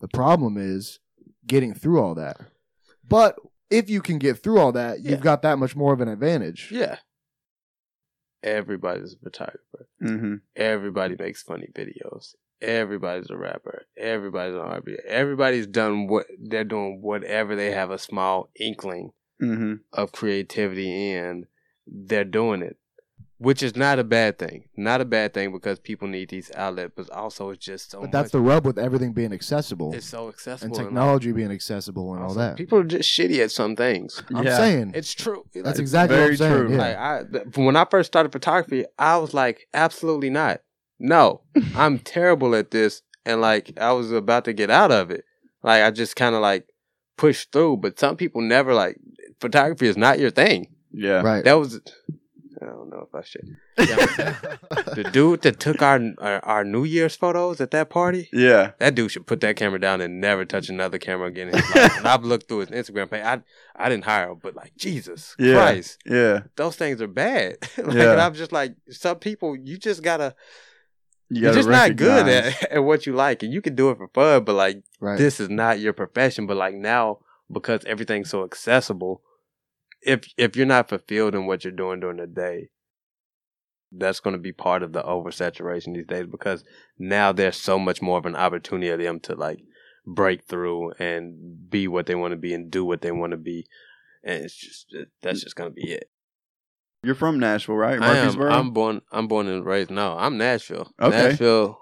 [0.01, 0.99] The problem is
[1.47, 2.39] getting through all that.
[3.09, 3.37] But
[3.71, 5.13] if you can get through all that, Yeah.
[5.13, 6.71] you've got that much more of an advantage.
[6.73, 6.97] Yeah.
[8.43, 9.89] Everybody's a photographer.
[10.03, 10.35] Mm-hmm.
[10.57, 12.35] Everybody makes funny videos.
[12.63, 13.87] everybody's a rapper.
[13.97, 14.97] Everybody's an R&B.
[15.07, 17.01] Everybody's done what they're doing.
[17.03, 19.77] Whatever they have a small inkling Mm-hmm.
[19.95, 21.47] of creativity in,
[21.87, 22.77] they're doing it,
[23.41, 24.69] which is not a bad thing.
[24.77, 28.03] Not a bad thing because people need these outlets, but also it's just so.
[28.03, 31.33] But that's much- the rub with everything being accessible It's so accessible and like, technology
[31.33, 32.57] being accessible and all that.
[32.57, 34.23] People are just shitty at some things.
[34.35, 34.57] I'm Yeah.
[34.59, 35.45] saying It's true.
[35.55, 36.67] that's Like, exactly very what I'm saying.
[36.67, 36.71] true.
[36.73, 36.79] Yeah.
[36.79, 40.61] Like I, th- when I first started photography, I was like, absolutely not.
[40.99, 41.41] No,
[41.75, 45.25] I'm terrible at this, and like I was about to get out of it.
[45.63, 46.67] Like I just kind of like
[47.17, 48.99] pushed through, but some people never like
[49.41, 50.67] photography is not your thing.
[50.93, 51.23] Yeah.
[51.23, 51.43] right.
[51.45, 51.81] That was,
[52.63, 53.57] I don't know if I should.
[54.95, 58.73] The dude that took our, our our New Year's photos at that party, Yeah.
[58.79, 61.75] that dude should put that camera down and never touch another camera again in his
[61.75, 61.97] life.
[61.99, 63.25] and I've looked through his Instagram page.
[63.25, 63.41] I
[63.77, 65.55] I didn't hire him, but like Jesus Yeah.
[65.55, 66.41] Christ Yeah.
[66.57, 67.57] those things are bad.
[67.79, 68.13] like, Yeah.
[68.13, 70.35] And I'm just like, some people, you just gotta,
[71.29, 73.75] You you're gotta just not good recognize- at, at what you like, and you can
[73.75, 75.19] do it for fun, but like, right.
[75.19, 76.47] this is not your profession.
[76.47, 77.19] But like now,
[77.51, 79.23] because everything's so accessible,
[80.03, 82.69] if if you're not fulfilled in what you're doing during the day,
[83.93, 86.27] that's going to be part of the oversaturation these days.
[86.27, 86.65] Because
[86.99, 89.61] now there's so much more of an opportunity of them to like
[90.07, 93.37] break through and be what they want to be and do what they want to
[93.37, 93.67] be,
[94.25, 96.11] and it's just uh, that's just going to be it.
[97.03, 98.01] You're from Nashville, right?
[98.01, 98.41] I am.
[98.43, 99.01] I'm born.
[99.11, 99.91] I'm born and raised.
[99.91, 100.91] No, I'm Nashville.
[101.01, 101.31] Okay.
[101.31, 101.79] Nashville,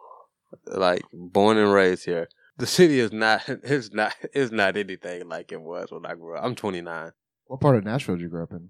[0.66, 2.28] like born and raised here.
[2.56, 3.48] The city is not.
[3.64, 4.14] It's not.
[4.32, 6.44] It's not anything like it was when I grew up.
[6.44, 7.12] I'm 29.
[7.48, 8.68] What part of Nashville did you grow up in?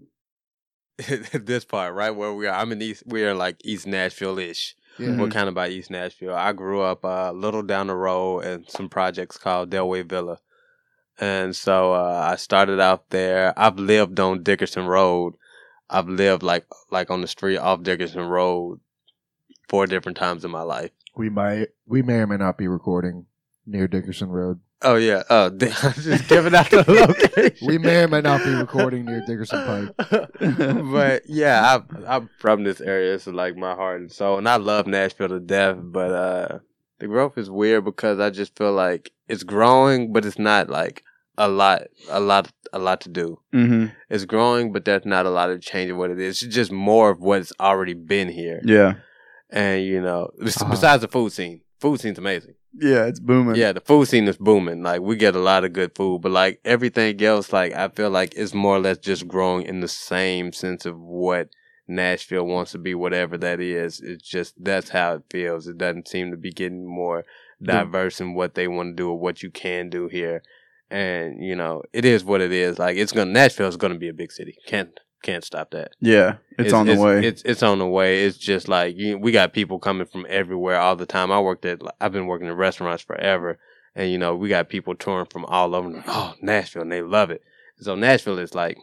[1.44, 2.54] this part, right where we are.
[2.54, 3.02] I'm in East.
[3.06, 4.76] We are like East Nashville ish.
[4.98, 5.16] Yeah.
[5.16, 6.34] We're kind of by East Nashville.
[6.34, 10.38] I grew up uh, a little down the road in some projects called Dellway Villa,
[11.18, 13.52] and so uh, I started out there.
[13.56, 15.34] I've lived on Dickerson Road.
[15.90, 18.80] I've lived like like on the street off Dickerson Road
[19.68, 20.90] four different times in my life.
[21.16, 23.26] We might, we may or may not be recording
[23.66, 24.60] near Dickerson Road.
[24.82, 27.66] Oh yeah, uh, I'm just giving out the location.
[27.66, 30.30] We may or may not be recording near Dickerson Pike.
[30.92, 33.14] but yeah, I, I'm from this area.
[33.14, 35.76] It's like my heart and soul, and I love Nashville to death.
[35.80, 36.58] But uh,
[37.00, 41.02] the growth is weird because I just feel like it's growing, but it's not like
[41.36, 43.40] a lot, a lot, a lot to do.
[43.52, 46.42] hmm It's growing, but there's not a lot of change in what it is.
[46.42, 48.60] It's just more of what's already been here.
[48.64, 48.94] Yeah.
[49.50, 50.70] And you know, Uh-huh.
[50.70, 52.54] besides the food scene, food scene's amazing.
[52.78, 53.06] Yeah.
[53.06, 53.56] It's booming.
[53.56, 54.82] Yeah, the food scene is booming.
[54.82, 58.10] Like we get a lot of good food, but like everything else, like I feel
[58.10, 61.50] like it's more or less just growing in the same sense of what
[61.88, 64.00] Nashville wants to be, whatever that is.
[64.00, 65.66] It's just that's how it feels.
[65.66, 67.24] It doesn't seem to be getting more
[67.60, 70.42] diverse in what they want to do or what you can do here.
[70.90, 72.78] And you know, it is what it is.
[72.78, 74.56] Like it's gonna Nashville is gonna be a big city.
[74.66, 74.90] Can't
[75.22, 75.92] can't stop that.
[76.00, 76.36] Yeah.
[76.58, 77.24] It's, on the way.
[77.24, 78.24] It's it's on the way.
[78.24, 81.30] It's just like you, we got people coming from everywhere all the time.
[81.30, 83.58] I worked at I've been working in restaurants forever,
[83.94, 86.02] and you know we got people touring from all over.
[86.06, 87.42] Oh, Nashville, and they love it.
[87.80, 88.78] So Nashville is like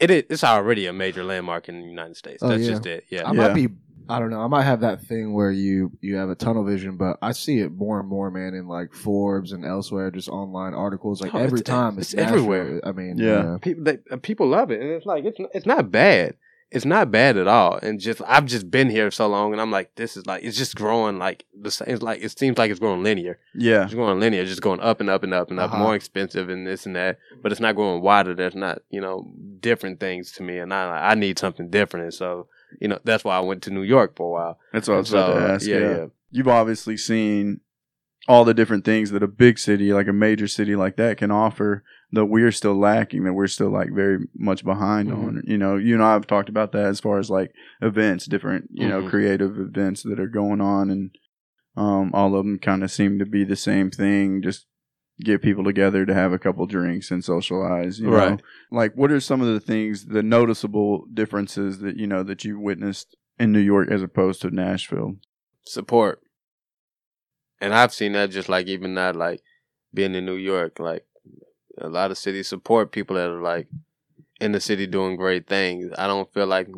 [0.00, 0.24] it is.
[0.30, 2.42] It's already a major landmark in the United States.
[2.42, 2.70] Oh, That's yeah.
[2.70, 3.04] just it.
[3.10, 3.22] Yeah.
[3.28, 3.48] I Yeah.
[3.48, 3.68] might be.
[4.08, 4.40] I don't know.
[4.40, 7.60] I might have that thing where you you have a tunnel vision, but I see
[7.60, 11.20] it more and more, man, in like Forbes and elsewhere, just online articles.
[11.22, 12.80] Like Oh, every it's- time, it's it's, everywhere.
[12.82, 13.58] I mean, Yeah.
[13.62, 16.34] people they, uh, people love it, and it's like it's it's not bad.
[16.72, 17.78] It's not bad at all.
[17.82, 20.56] And just I've just been here so long, and I'm like, this is like it's
[20.56, 21.88] just growing like the same.
[21.88, 23.38] It's like it seems like it's growing linear.
[23.54, 23.84] yeah.
[23.84, 25.82] It's going linear, just going up and up and up and up, Uh-huh.
[25.82, 27.18] more expensive and this and that.
[27.42, 28.34] But it's not going wider.
[28.34, 29.26] There's not, you know,
[29.60, 32.04] different things to me, and I I need something different.
[32.04, 32.46] And so,
[32.80, 34.58] you know, that's why I went to New York for a while.
[34.72, 35.66] That's what I was so, about to ask.
[35.66, 35.96] yeah, yeah.
[35.96, 36.06] yeah.
[36.30, 37.60] You've obviously seen
[38.28, 41.32] all the different things that a big city, like a major city like that, can
[41.32, 45.24] offer that we're still lacking, that we're still like very much behind Mm-hmm.
[45.26, 45.42] on.
[45.46, 48.68] You know, you and I have talked about that as far as like events, different,
[48.72, 49.10] you know, Mhm.
[49.10, 51.10] creative events that are going on and
[51.76, 54.42] um, all of them kind of seem to be the same thing.
[54.42, 54.66] Just
[55.20, 58.00] get people together to have a couple drinks and socialize.
[58.00, 58.16] You know?
[58.16, 58.40] Right.
[58.72, 62.58] Like, what are some of the things, the noticeable differences that you know that you
[62.58, 65.14] witnessed in New York as opposed to Nashville?
[65.64, 66.20] Support,
[67.60, 69.40] and I've seen that just like even that, like
[69.94, 71.04] being in New York, like
[71.80, 73.66] a lot of cities support people that are like
[74.40, 75.92] in the city doing great things.
[75.98, 76.68] I don't feel like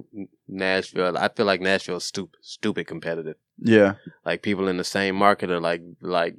[0.48, 1.16] Nashville.
[1.16, 3.36] I feel like Nashville is stupid, stupid competitive.
[3.58, 6.34] Yeah, like people in the same market are like like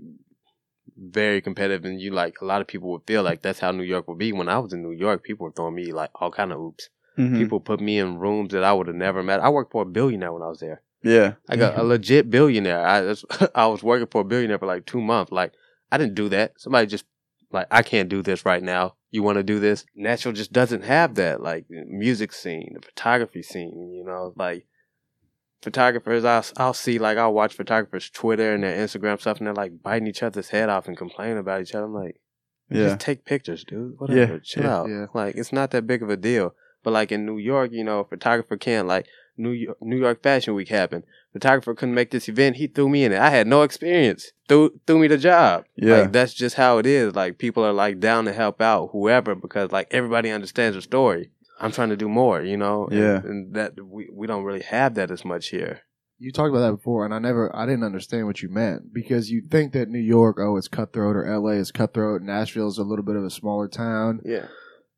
[0.97, 3.83] very competitive and you like a lot of people would feel like that's how New
[3.83, 4.31] York would be.
[4.31, 6.89] When I was in New York, people were throwing me like all kind of oops.
[7.17, 7.37] Mhm.
[7.37, 9.39] People put me in rooms that I would have never met.
[9.39, 10.81] I worked for a billionaire when I was there.
[11.03, 12.85] yeah, I got a legit billionaire.
[12.85, 13.15] I
[13.55, 15.31] I was working for a billionaire for like two months.
[15.31, 15.53] Like
[15.91, 16.53] I didn't do that.
[16.59, 17.05] Somebody just
[17.53, 18.95] like I can't do this right now.
[19.11, 19.85] You want to do this?
[19.95, 21.41] Nashville just doesn't have that.
[21.41, 23.91] Like music scene, the photography scene.
[23.93, 24.65] You know, like
[25.61, 29.53] photographers, I'll I'll see like I'll watch photographers Twitter and their Instagram stuff, and they're
[29.53, 31.85] like biting each other's head off and complaining about each other.
[31.85, 32.19] I'm like,
[32.69, 32.87] Yeah.
[32.89, 33.95] just take pictures, dude.
[33.97, 34.89] Whatever, chill yeah, out.
[34.89, 35.05] yeah.
[35.13, 36.55] Like it's not that big of a deal.
[36.83, 40.21] But like in New York, you know, a photographer can't like New York, New York
[40.23, 41.03] Fashion Week happened.
[41.31, 42.57] Photographer couldn't make this event.
[42.57, 43.19] He threw me in it.
[43.19, 44.31] I had no experience.
[44.47, 45.65] Threw threw me the job.
[45.75, 46.01] Yeah.
[46.01, 47.15] Like that's just how it is.
[47.15, 51.31] Like people are like down to help out whoever because like everybody understands the story.
[51.59, 52.87] I'm trying to do more, you know.
[52.87, 53.17] And- Yeah.
[53.23, 55.81] and that we we don't really have that as much here.
[56.19, 59.29] You talked about that before, and I never, I didn't understand what you meant because
[59.29, 61.55] you think that New York, oh, it's cutthroat, or L.A.
[61.55, 64.21] is cutthroat, Nashville is a little bit of a smaller town.
[64.23, 64.45] Yeah.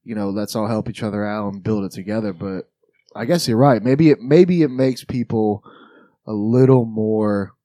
[0.03, 2.31] You know, let's all help each other out and build it together.
[2.31, 2.69] But
[3.15, 3.81] I guess you're right.
[3.81, 5.63] Maybe it, maybe it makes people
[6.27, 7.55] a little more,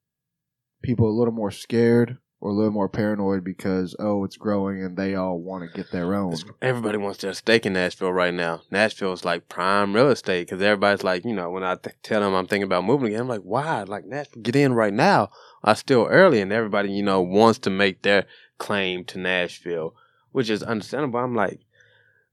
[0.82, 4.96] people a little more scared or a little more paranoid because oh, it's growing and
[4.96, 6.34] they all want to get their own.
[6.62, 8.62] Everybody wants their stake in Nashville right now.
[8.70, 12.20] Nashville is like prime real estate because everybody's like, you know, when I th- tell
[12.20, 13.82] them I'm thinking about moving again, I'm like, why?
[13.82, 15.30] Like Nashville, get in right now.
[15.62, 18.24] I still early, and everybody, you know, wants to make their
[18.56, 19.94] claim to Nashville,
[20.32, 21.20] which is understandable.
[21.20, 21.60] I'm like,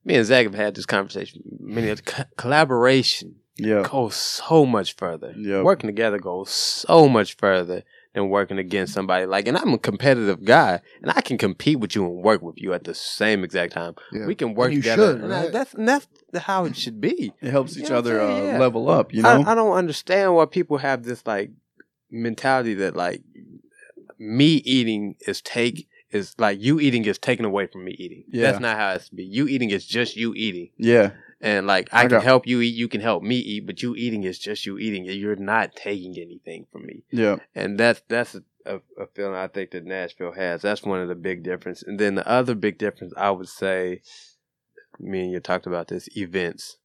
[0.07, 1.89] me and Zach have had this conversation many.
[1.91, 3.83] Other co- collaboration Yeah.
[3.87, 5.33] goes so much further.
[5.37, 5.63] Yep.
[5.63, 9.25] Working together goes so much further than working against somebody.
[9.25, 12.55] Like, and I'm a competitive guy, and I can compete with you and work with
[12.57, 13.93] you at the same exact time.
[14.13, 14.25] Yeah.
[14.25, 15.11] We can work And you together.
[15.13, 17.33] should, and I- that's and that's how it should be.
[17.41, 18.57] It helps each know other uh, Yeah.
[18.59, 19.43] level up, you know?
[19.43, 21.51] I, I don't understand why people have this like
[22.09, 23.21] mentality that like
[24.17, 28.23] me eating is take is like you eating is taken away from me eating.
[28.27, 28.43] Yeah.
[28.43, 29.25] That's not how it's to be.
[29.25, 30.69] You eating is just you eating.
[30.77, 31.11] yeah.
[31.39, 33.95] And like I, I can help you eat, you can help me eat, but you
[33.95, 35.05] eating is just you eating.
[35.05, 37.03] You're not taking anything from me.
[37.11, 37.37] Yeah.
[37.53, 40.63] And that's that's a, a, a feeling I think that Nashville has.
[40.63, 41.83] That's one of the big difference.
[41.83, 44.01] And then the other big difference I would say,
[44.99, 46.77] me and you talked about this, events.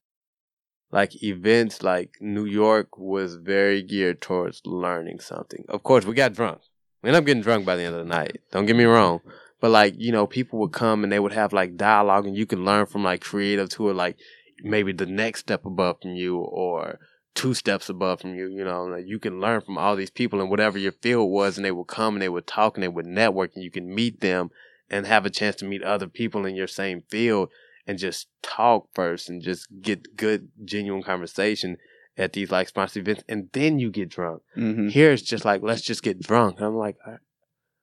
[0.91, 5.65] Like events like New York was very geared towards learning something.
[5.71, 6.61] Of course, we got drunk.
[7.03, 8.41] We ended up getting drunk by the end of the night.
[8.53, 9.21] Don't get me wrong.
[9.61, 12.47] But like, you know, people would come and they would have like dialogue and you
[12.47, 14.17] can learn from like creatives who are like
[14.63, 16.99] maybe the next step above from you or
[17.35, 18.49] two steps above from you.
[18.49, 21.57] You know, like you can learn from all these people and whatever your field was,
[21.57, 23.93] and they would come and they would talk and they would network, and you can
[23.93, 24.51] meet them
[24.91, 27.49] and have a chance to meet other people in your same field
[27.87, 31.77] and just talk first and just get good, genuine conversation
[32.17, 34.43] at these like sponsored events, and then you get drunk.
[34.57, 34.89] Mm-hmm.
[34.89, 36.57] Here it's just like let's just get drunk.
[36.59, 37.19] And I'm like, right,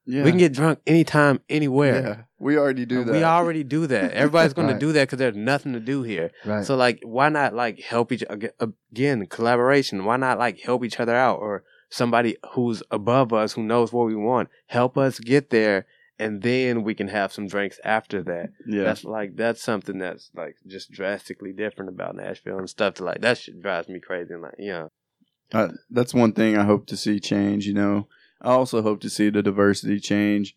[0.06, 0.22] Yeah.
[0.24, 2.00] we can get drunk anytime, anywhere.
[2.02, 2.16] Yeah.
[2.38, 3.12] We already do that.
[3.12, 4.12] We already do that.
[4.12, 4.74] Everybody's going Right.
[4.74, 6.30] to do that because there's nothing to do here.
[6.44, 6.64] Right.
[6.64, 10.04] So like, why not like help each again collaboration?
[10.04, 14.06] Why not like help each other out or somebody who's above us who knows what
[14.06, 15.86] we want help us get there,
[16.20, 18.50] and then we can have some drinks after that.
[18.66, 18.84] Yeah.
[18.84, 22.94] That's like that's something that's like just drastically different about Nashville and stuff.
[22.94, 24.34] To like that shit drives me crazy.
[24.34, 24.88] And like, yeah,
[25.52, 27.66] Uh, that's one thing I hope to see change.
[27.66, 28.06] You know,
[28.40, 30.56] I also hope to see the diversity change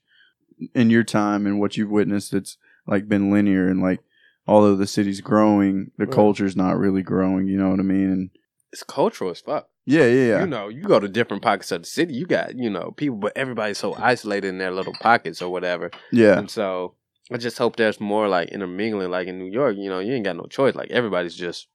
[0.75, 2.33] in your time and what you've witnessed.
[2.33, 4.01] It's like been linear and like
[4.45, 6.13] although the city's growing, the Right.
[6.13, 7.47] culture's not really growing.
[7.47, 8.09] You know what I mean?
[8.11, 8.29] And
[8.71, 9.69] it's cultural as fuck.
[9.85, 10.39] Yeah, yeah, yeah.
[10.41, 12.13] You know, you go to different pockets of the city.
[12.13, 15.91] You got you know people, but everybody's so isolated in their little pockets or whatever.
[16.11, 16.95] yeah, And so
[17.31, 19.11] I just hope there's more like intermingling.
[19.11, 20.75] Like in New York, you know, you ain't got no choice.
[20.75, 21.67] Like everybody's just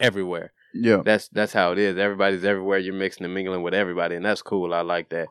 [0.00, 0.52] everywhere.
[0.74, 1.96] yeah, That's that's how it is.
[1.98, 2.78] Everybody's everywhere.
[2.78, 4.74] You're mixing and mingling with everybody, and that's cool.
[4.74, 5.28] I like that.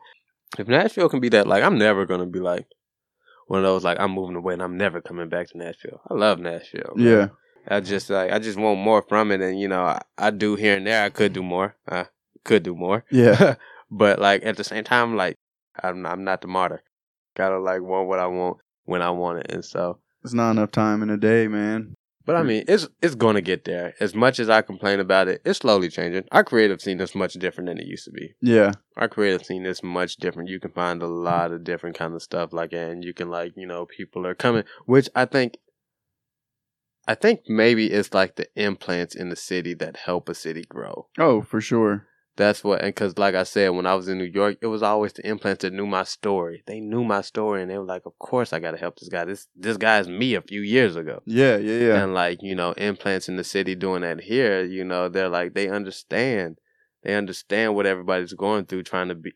[0.58, 2.66] If Nashville can be that, like I'm never gonna be like
[3.46, 6.00] one of those like I'm moving away and I'm never coming back to Nashville.
[6.10, 6.92] I love Nashville.
[6.94, 7.06] man.
[7.06, 7.28] yeah,
[7.68, 10.54] I just like I just want more from it, and you know I, I do
[10.56, 11.04] here and there.
[11.04, 11.76] I could do more.
[11.88, 12.06] I
[12.44, 13.04] could do more.
[13.10, 13.56] yeah,
[13.90, 15.36] but like at the same time, like
[15.82, 16.82] I'm I'm not the martyr.
[17.36, 19.98] Gotta like want what I want when I want it, and so.
[20.22, 21.94] It's not enough time in a day, man.
[22.26, 23.94] But I mean, it's it's going to get there.
[24.00, 26.24] As much as I complain about it, it's slowly changing.
[26.32, 28.34] Our creative scene is much different than it used to be.
[28.40, 30.48] Yeah, Our creative scene is much different.
[30.48, 31.24] You can find a mm.
[31.24, 34.34] lot of different kind of stuff like and you can like you know people are
[34.34, 35.58] coming, which I think.
[37.06, 41.08] I think maybe it's like the implants in the city that help a city grow.
[41.18, 42.06] oh, for sure.
[42.36, 44.82] That's what, and because like I said, when I was in New York, it was
[44.82, 46.64] always the implants that knew my story.
[46.66, 49.08] They knew my story, and they were like, "Of course, I got to help this
[49.08, 49.24] guy.
[49.24, 52.56] This this guy is me a few years ago." Yeah, yeah, yeah, And like, you
[52.56, 56.58] know, implants in the city doing that here, you know, they're like they understand.
[57.04, 59.32] They understand what everybody's going through trying to be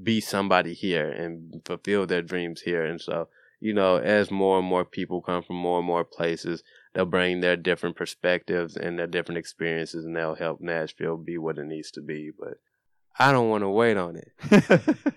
[0.00, 2.84] be somebody here and fulfill their dreams here.
[2.84, 3.28] And so,
[3.60, 6.62] you know, as more and more people come from more and more places,
[6.94, 11.58] they'll bring their different perspectives and their different experiences and they'll help Nashville be what
[11.58, 12.30] it needs to be.
[12.38, 12.54] But
[13.18, 14.98] I don't want to wait on it.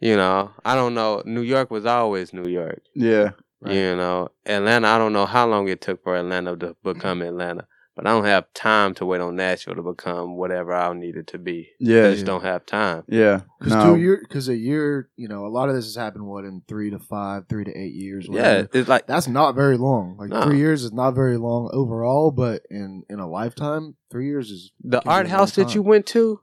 [0.00, 1.22] You know, I don't know.
[1.24, 2.82] New York was always New York.
[2.94, 3.74] yeah, Right.
[3.74, 4.88] You know, Atlanta.
[4.88, 6.92] I don't know how long it took for Atlanta to mm-hmm.
[6.92, 10.92] become Atlanta, but I don't have time to wait on Nashville to become whatever I
[10.92, 11.70] need it to be.
[11.80, 13.04] Yeah, I just don't have time.
[13.08, 13.40] yeah.
[13.58, 16.26] Because No, two year, because a year, you know, a lot of this has happened.
[16.26, 18.28] What in three to five, three to eight years?
[18.30, 20.16] Yeah, it's like that's not very long.
[20.18, 20.42] Like No.
[20.42, 24.72] three years is not very long overall, but in in a lifetime, three years is
[24.84, 26.40] the art house that you went to.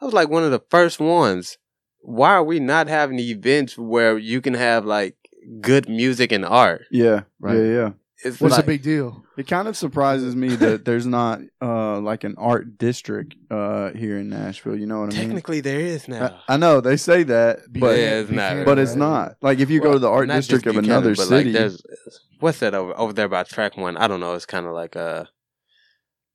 [0.00, 1.58] That was like one of the first ones.
[2.00, 5.16] Why are we not having events where you can have like
[5.60, 6.82] good music and art?
[6.90, 7.56] yeah, Right.
[7.56, 7.90] yeah, yeah.
[8.24, 9.24] It's What's like, the big deal?
[9.36, 14.18] It kind of surprises me that there's not uh like an art district uh here
[14.18, 14.76] in Nashville.
[14.76, 15.26] You know what I mean?
[15.26, 16.40] Technically, there is now.
[16.48, 18.64] I, I know they say that, but Yeah, it's not.
[18.64, 19.36] but it's not.
[19.42, 21.82] Like if you go to the art district of Buchanan, another but, city, Like, there's
[22.40, 23.96] what's that over over there by track one?
[23.98, 24.34] I don't know.
[24.34, 25.24] It's kind of like uh,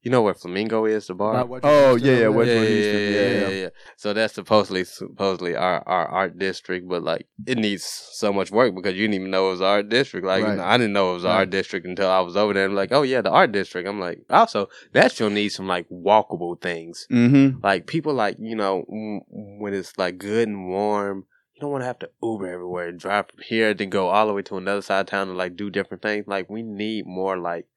[0.02, 1.34] you know where Flamingo is, the bar.
[1.36, 2.60] About what you Oh, just yeah, said yeah, over what- there?
[2.60, 3.62] Westwood yeah, yeah, yeah, yeah, yeah.
[3.64, 3.70] yeah.
[3.98, 8.74] So that's supposedly supposedly our, our art district, but like it needs so much work
[8.76, 10.26] because you didn't even know it was art district.
[10.26, 10.60] Like Right.
[10.60, 11.36] I didn't know it was Right.
[11.36, 12.66] art district until I was over there.
[12.66, 13.88] and like, oh yeah, the art district.
[13.88, 17.06] I'm like, also Nashville needs some like walkable things.
[17.12, 17.60] mm-hmm.
[17.64, 18.86] Like people like you know
[19.30, 21.26] when it's like good and warm.
[21.56, 24.26] You don't want to have to Uber everywhere and drive from here then go all
[24.26, 26.26] the way to another side of town to like do different things.
[26.28, 27.68] Like we need more like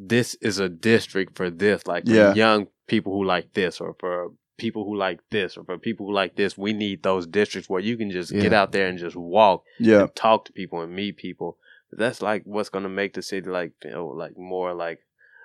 [0.00, 1.86] this is a district for this.
[1.86, 2.32] Like for Yeah.
[2.34, 6.12] young people who like this, or for people who like this, or for people who
[6.12, 6.56] like this.
[6.56, 10.02] We need those districts where you can just get out there and just walk yeah,
[10.02, 11.58] and talk to people and meet people.
[11.90, 15.00] That's like what's gonna make the city like you know like more like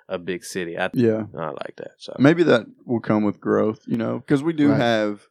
[0.08, 0.78] a big city.
[0.78, 1.24] I yeah.
[1.36, 1.92] I like that.
[1.98, 4.80] So Maybe that will come with growth, you know, because we do Right.
[4.80, 5.26] have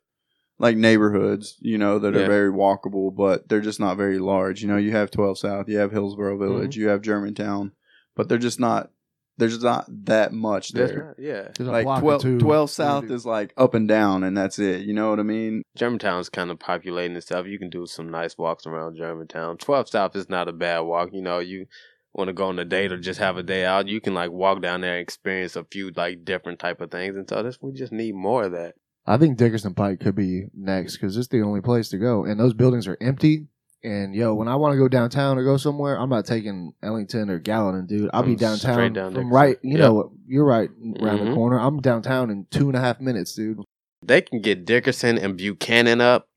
[0.60, 4.62] like neighborhoods, you know, that are very walkable, but they're just not very large.
[4.62, 6.44] You know, you have 12 South, you have Hillsboro Mm-hmm.
[6.44, 7.72] Village, you have Germantown,
[8.16, 8.90] but they're just not.
[9.38, 11.08] There's not that much there.
[11.08, 11.50] not- yeah.
[11.56, 12.40] There's a Like block or 12, two.
[12.40, 14.82] 12 South is like up and down, and that's it.
[14.82, 15.64] You know what I mean?
[15.76, 17.48] Germantown's kind of populating itself.
[17.48, 19.58] You can do some nice walks around Germantown.
[19.58, 21.10] 12 South is not a bad walk.
[21.14, 21.66] You know, you
[22.14, 24.32] want to go on a date or just have a day out, you can like
[24.32, 27.16] walk down there and experience a few like different type of things.
[27.16, 28.76] And so this, we just need more of that.
[29.06, 32.40] I think Dickerson Pike could be next because it's the only place to go, and
[32.40, 33.48] those buildings are empty.
[33.84, 37.30] And yo, when I want to go downtown or go somewhere, I'm not taking Ellington
[37.30, 38.10] or Gallatin, dude.
[38.14, 39.58] I'll be From downtown down from right.
[39.62, 39.80] You Yep.
[39.80, 40.70] know, you're right
[41.02, 41.34] around the Mhm.
[41.36, 41.60] corner.
[41.60, 43.60] I'm downtown in two and a half minutes, dude.
[44.06, 46.30] They can get Dickerson and Buchanan up.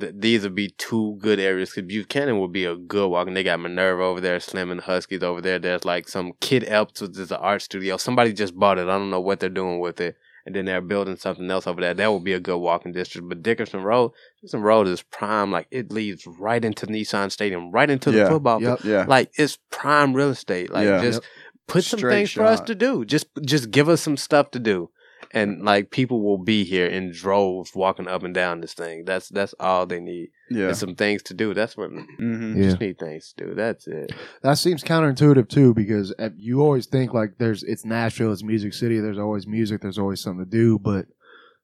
[0.00, 3.26] Th- these would be two good areas because Buchanan would be a good walk.
[3.26, 5.58] And they got Minerva over there, Slim and Husky's over there.
[5.58, 7.98] There's like some Kid Elps, which is an art studio.
[7.98, 8.82] Somebody just bought it.
[8.88, 10.16] I don't know what they're doing with it.
[10.44, 11.94] And then they're building something else over there.
[11.94, 13.28] That would be a good walking district.
[13.28, 15.50] But Dickerson Road, Dickerson Road is prime.
[15.52, 18.80] Like it leads right into Nissan Stadium, right into the football Yep.
[18.80, 18.92] field.
[18.92, 19.04] Yeah.
[19.06, 20.70] Like it's prime real estate.
[20.72, 21.00] Like Yeah.
[21.00, 21.22] just
[21.68, 23.04] put some Straight things for us to do.
[23.04, 24.90] Just just give us some stuff to do.
[25.34, 29.04] And like people will be here in droves walking up and down this thing.
[29.06, 30.28] That's that's all they need.
[30.50, 30.68] yeah.
[30.68, 31.54] And some things to do.
[31.54, 32.64] That's what hmm Yeah.
[32.64, 33.54] just need things to do.
[33.54, 34.12] That's it.
[34.42, 38.74] That seems counterintuitive too, because uh, you always think like there's it's Nashville, it's Music
[38.74, 39.00] City.
[39.00, 39.80] There's always music.
[39.80, 41.06] There's always something to do, but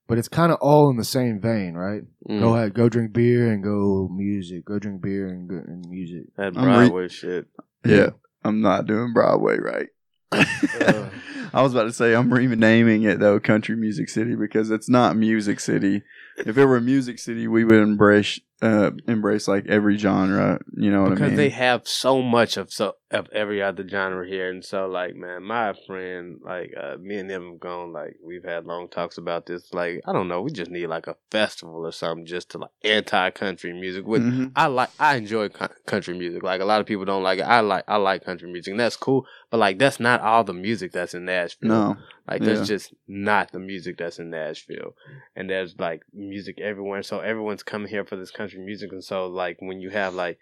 [0.06, 2.00] but it's kind of all in the same vein, right?
[2.26, 2.40] Mm.
[2.40, 4.64] Go ahead, go drink beer and go music.
[4.64, 6.34] Go drink beer and go and music.
[6.38, 7.46] That I'm re- Broadway shit.
[7.84, 8.10] Yeah.
[8.42, 9.88] I'm not doing Broadway right.
[10.32, 15.16] I was about to say I'm renaming it though Country Music City because it's not
[15.16, 16.02] Music City.
[16.46, 20.58] If it were Music City, we would embrace uh embrace like every genre.
[20.76, 21.36] You know what because I mean?
[21.36, 25.44] they have so much of so of every other genre here, and so like man,
[25.44, 29.46] my friend, like uh, me and them have gone like we've had long talks about
[29.46, 29.72] this.
[29.72, 32.70] Like I don't know, we just need like a festival or something just to like
[32.82, 34.06] anti country music.
[34.06, 34.52] With Mhm.
[34.56, 36.42] I like I enjoy co- country music.
[36.42, 37.42] Like a lot of people don't like it.
[37.46, 39.24] I like I like country music, and that's cool.
[39.50, 41.68] But like that's not all the music that's in Nashville.
[41.68, 41.96] No.
[42.28, 42.54] Like Yeah.
[42.54, 44.94] that's just not the music that's in Nashville.
[45.34, 47.02] And there's like music everywhere.
[47.02, 48.92] So everyone's coming here for this country music.
[48.92, 50.38] And so like when you have like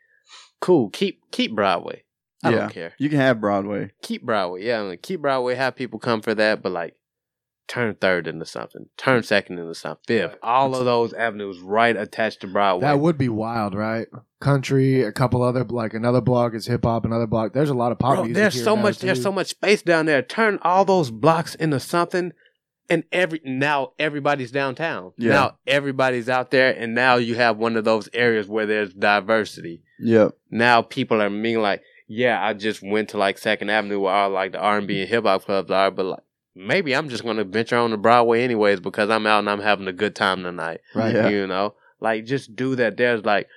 [0.61, 2.03] cool, keep keep Broadway.
[2.43, 2.57] I Yeah.
[2.59, 2.93] don't care.
[2.99, 3.93] You can have Broadway.
[4.03, 4.65] Keep Broadway.
[4.65, 6.95] Yeah, like, keep Broadway, have people come for that, but like
[7.69, 8.89] turn third into something.
[8.97, 10.05] Turn second into something.
[10.07, 10.37] Fifth.
[10.43, 12.83] All of those avenues right attached to Broadway.
[12.87, 14.07] That would be wild, right?
[14.39, 17.55] Country, a couple other like another block is hip hop, another block.
[17.55, 18.35] There's a lot of pop Bro, music.
[18.35, 20.21] there's here so now, much there's so much space down there.
[20.21, 22.33] Turn all those blocks into something
[22.91, 25.13] and every now everybody's downtown.
[25.17, 25.33] Yeah.
[25.33, 29.83] Now everybody's out there and now you have one of those areas where there's diversity.
[30.01, 30.37] Yep.
[30.51, 34.31] Now people are being like, yeah, I just went to like Second Avenue where all
[34.31, 36.23] like the R and B and hip hop clubs are, but like
[36.55, 39.89] maybe I'm just gonna venture on the Broadway anyways because I'm out and I'm having
[39.89, 40.81] a good time tonight.
[40.95, 41.15] Right.
[41.15, 41.29] Yeah.
[41.29, 42.97] You know, like just do that.
[42.97, 43.49] There's like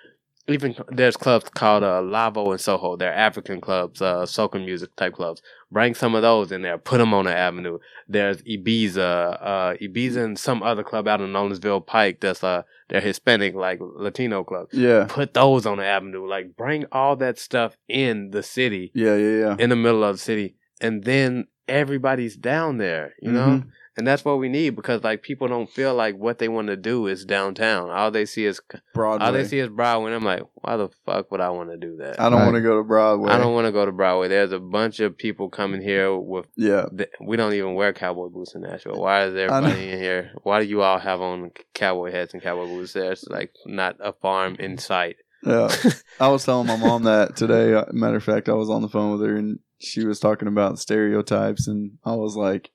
[0.49, 2.95] even there's clubs called uh, Lavo and Soho.
[2.95, 5.41] They're African clubs, uh, soca music type clubs.
[5.71, 6.77] Bring some of those in there.
[6.77, 7.79] Put them on the avenue.
[8.07, 12.19] There's Ibiza, uh, Ibiza and some other club out in Nolensville Pike.
[12.21, 14.73] That's uh, they're Hispanic like Latino clubs.
[14.73, 15.05] Yeah.
[15.07, 16.27] Put those on the avenue.
[16.27, 19.15] Like bring all that stuff in the city, Yeah.
[19.15, 19.37] Yeah.
[19.39, 19.55] Yeah.
[19.59, 23.63] in the middle of the city, and then everybody's down there, you know?
[23.99, 26.75] And that's what we need because like people don't feel like what they want to
[26.77, 27.89] do is downtown.
[27.91, 28.59] All they see is
[28.95, 29.25] Broadway.
[29.27, 30.07] all they see is Broadway.
[30.07, 32.19] And I'm like, why the fuck would I want to do that?
[32.19, 32.45] I don't Right.
[32.45, 33.29] want to go to Broadway.
[33.31, 34.29] I don't want to go to Broadway.
[34.29, 36.47] There's a bunch of people coming here with.
[36.55, 36.85] Yeah.
[36.97, 38.99] th- We don't even wear cowboy boots in Nashville.
[38.99, 40.31] Why is everybody in here?
[40.43, 42.93] Why do you all have on cowboy hats and cowboy boots?
[42.93, 45.17] There's like not a farm in sight.
[45.45, 45.69] Yeah.
[46.19, 47.73] I was telling my mom that today.
[47.73, 50.47] Uh, Matter of fact, I was on the phone with her and she was talking
[50.49, 52.69] about stereotypes, and I was like,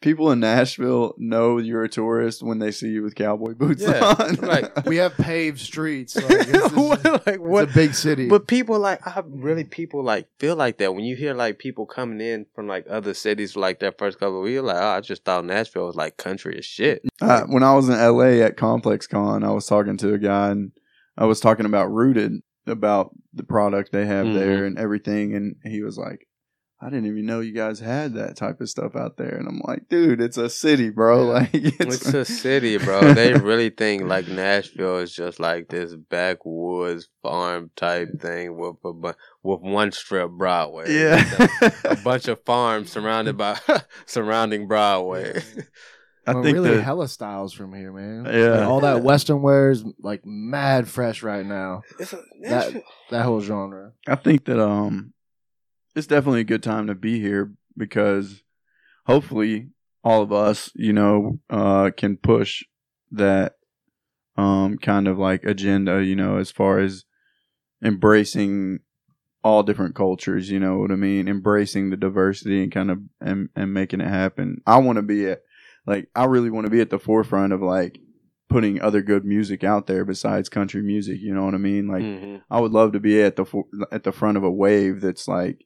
[0.00, 4.14] "People in Nashville know you're a tourist when they see you with cowboy boots Yeah,
[4.18, 6.16] on." like- We have paved streets.
[6.16, 6.72] Like, it's, it's-
[7.38, 8.28] What- it's a big city.
[8.28, 11.86] But people like I really people like feel like that when you hear like people
[11.86, 15.00] coming in from like other cities like their first couple of weeks, like oh, I
[15.00, 17.02] just thought Nashville was like country as shit.
[17.20, 20.72] Uh, when I was in LA at ComplexCon, I was talking to a guy and
[21.18, 24.34] I was talking about Rooted, about the product they have Mhm.
[24.34, 25.34] there and everything.
[25.34, 26.26] And he was like,
[26.82, 29.36] I didn't even know you guys had that type of stuff out there.
[29.36, 31.24] And I'm like, dude, it's a city, bro.
[31.26, 31.32] Yeah.
[31.32, 33.12] Like, It's a city, bro.
[33.12, 38.92] They really think like Nashville is just like this backwoods farm type thing with a
[38.94, 39.12] bu-
[39.42, 40.94] with one strip Broadway.
[40.94, 41.48] yeah.
[41.84, 43.58] a bunch of farms surrounded by
[44.06, 45.42] surrounding Broadway.
[46.26, 48.24] I Well, think really the, hella styles from here, man.
[48.24, 48.58] Yeah.
[48.60, 51.82] Like, all that Western wear is like mad fresh right now.
[51.98, 53.92] It's a, That that whole genre.
[54.06, 55.12] I think that um
[55.94, 58.42] it's definitely a good time to be here because
[59.06, 59.70] hopefully
[60.04, 62.62] all of us, you know, uh can push
[63.10, 63.56] that
[64.36, 67.04] um kind of like agenda, you know, as far as
[67.82, 68.80] embracing
[69.42, 71.26] all different cultures, you know what I mean?
[71.28, 74.60] Embracing the diversity and kind of and, and making it happen.
[74.66, 75.42] I want to be at
[75.86, 77.98] like I really want to be at the forefront of like
[78.48, 81.88] putting other good music out there besides country music, you know what I mean?
[81.88, 82.42] Like Mhm.
[82.50, 83.46] I would love to be at the
[83.90, 85.64] at the front of a wave that's like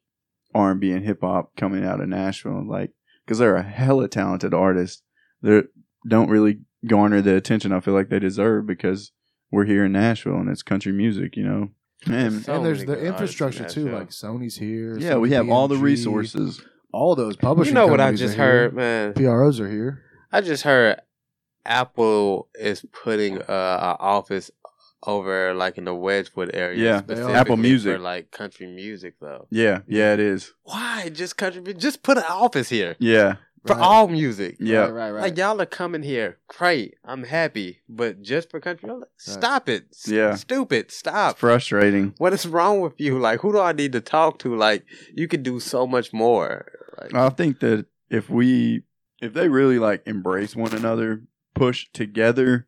[0.54, 2.92] R and B and hip hop coming out of Nashville, like
[3.24, 5.02] because they're a hella talented artist
[5.42, 5.62] They
[6.06, 9.12] don't really garner the attention I feel like they deserve because
[9.50, 11.68] we're here in Nashville and it's country music, you know.
[12.06, 13.90] And So and there's the good in infrastructure too.
[13.90, 14.98] Like Sony's here.
[14.98, 16.60] yeah, we have all the resources.
[16.92, 17.74] All those publishing.
[17.74, 18.46] You know what I just are here.
[18.46, 19.14] heard, man?
[19.14, 20.02] PROs are here.
[20.30, 21.00] I just heard
[21.64, 24.50] Apple is putting uh, an office
[25.06, 26.82] over like in the Wedgewood area.
[26.82, 27.92] Yeah, specifically Apple Music.
[27.94, 29.46] for like country music though.
[29.50, 30.52] Yeah, yeah, it is.
[30.64, 31.62] Why just country?
[31.74, 33.36] Just put an office here Yeah,
[33.66, 33.82] for Right.
[33.82, 34.56] all music.
[34.60, 34.78] yeah.
[34.80, 35.20] Right, right, right.
[35.22, 36.94] Like y'all are coming here, great.
[37.04, 39.84] I'm happy, but just for country, I'm like, stop it.
[39.92, 40.34] S- Yeah.
[40.34, 40.86] stupid.
[40.86, 41.38] It's Stop.
[41.38, 42.14] frustrating.
[42.18, 43.18] What is wrong with you?
[43.18, 44.54] Like, who do I need to talk to?
[44.56, 44.84] Like,
[45.14, 46.66] you could do so much more.
[47.00, 48.82] Like, I think that if we
[49.20, 51.22] if they really like embrace one another,
[51.54, 52.66] push together,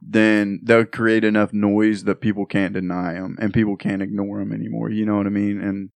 [0.00, 4.52] then they'll create enough noise that people can't deny them and people can't ignore them
[4.52, 4.90] anymore.
[4.90, 5.60] You know what I mean?
[5.60, 5.90] And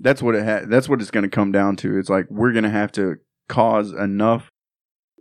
[0.00, 1.98] that's what it ha- that's what it's going to come down to.
[1.98, 3.16] It's like we're going to have to
[3.48, 4.48] cause enough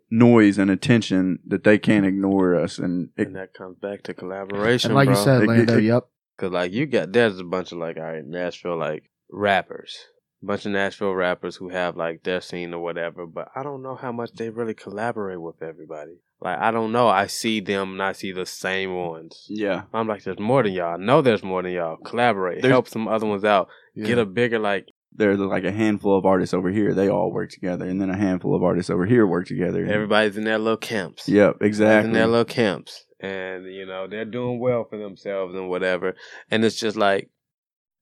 [0.09, 4.13] noise and attention that they can't ignore us and it, and that comes back to
[4.13, 5.17] collaboration, and like bro.
[5.17, 6.03] you said, It- Lando, it- yep.
[6.37, 9.95] Cause like you got there's a bunch of like all right Nashville like rappers,
[10.41, 13.27] bunch of Nashville rappers who have like their scene or whatever.
[13.27, 16.21] But I don't know how much they really collaborate with everybody.
[16.43, 17.07] Like I don't know.
[17.07, 19.45] I see them and I see the same ones.
[19.49, 19.83] yeah.
[19.93, 20.95] I'm like, there's more than y'all.
[20.95, 21.95] I know there's more than y'all.
[21.97, 23.69] Collaborate, There's- help some other ones out.
[23.95, 24.05] Yeah.
[24.07, 24.87] Get a bigger like.
[25.15, 28.17] There's like a handful of artists over here, they all work together and then a
[28.17, 29.85] handful of artists over here work together.
[29.85, 31.29] Everybody's in their little camps.
[31.29, 32.07] Yep, exactly.
[32.09, 36.15] in their little camps, and you know they're doing well for themselves and whatever.
[36.49, 37.29] And it's just like,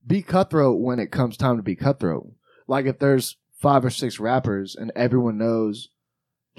[0.08, 2.32] be cutthroat when it comes time to be cutthroat.
[2.66, 5.90] Like if there's five or six rappers and everyone knows,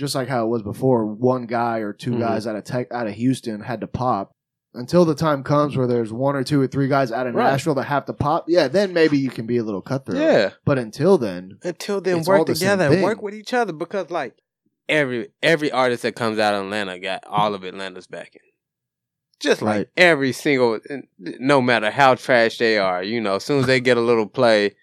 [0.02, 2.18] just like how it was before, one guy or 2 Mhm.
[2.18, 4.32] guys out of tech, out of Houston had to pop.
[4.74, 7.50] Until the time comes where there's one or two or three guys out of Right.
[7.52, 10.18] Nashville that have to pop, yeah, then maybe you can be a little cutthroat.
[10.20, 10.50] yeah.
[10.64, 14.34] But until then, Until then, work the together and work with each other because like
[14.88, 18.42] every every artist that comes out of Atlanta got all of Atlanta's backing.
[19.40, 19.88] Just like Right.
[19.96, 20.78] every single,
[21.18, 24.26] no matter how trash they are, you know, as soon as they get a little
[24.26, 24.74] play,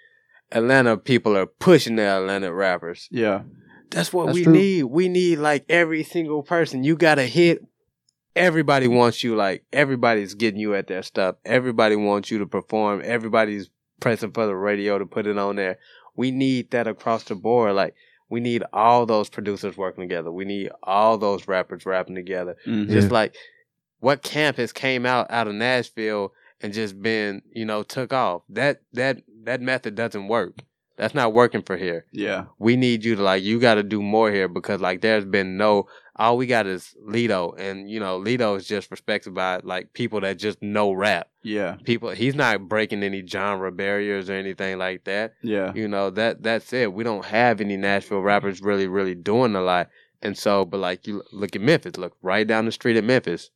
[0.51, 3.07] Atlanta people are pushing their Atlanta rappers.
[3.11, 3.41] yeah.
[3.89, 4.53] That's what That's we true.
[4.53, 4.83] need.
[4.83, 6.83] We need like every single person.
[6.83, 7.63] You got to hit.
[8.35, 9.35] Everybody wants you.
[9.35, 11.35] Like everybody's getting you at their stuff.
[11.45, 13.01] Everybody wants you to perform.
[13.03, 13.69] Everybody's
[13.99, 15.77] pressing for the radio to put it on there.
[16.15, 17.73] We need that across the board.
[17.75, 17.95] Like
[18.29, 20.31] we need all those producers working together.
[20.31, 22.55] We need all those rappers rapping together.
[22.67, 22.89] Mhm.
[22.89, 23.35] Just like
[23.99, 26.31] what camp has came out out of Nashville
[26.61, 28.43] and just been, you know, took off.
[28.49, 30.53] That that that method doesn't work.
[30.99, 32.45] That's not working for here Yeah.
[32.59, 35.57] we need you to like you got to do more here because like there's been
[35.57, 39.93] no all we got is Lido, and you know Lido is just respected by like
[39.93, 41.29] people that just know rap.
[41.43, 45.35] Yeah, People, he's not breaking any genre barriers or anything like that.
[45.41, 46.91] yeah, You know that that's it.
[46.93, 49.87] We don't have any Nashville rappers really, really doing a lot.
[50.21, 53.49] And so, but like you look at Memphis, look right down the street at Memphis.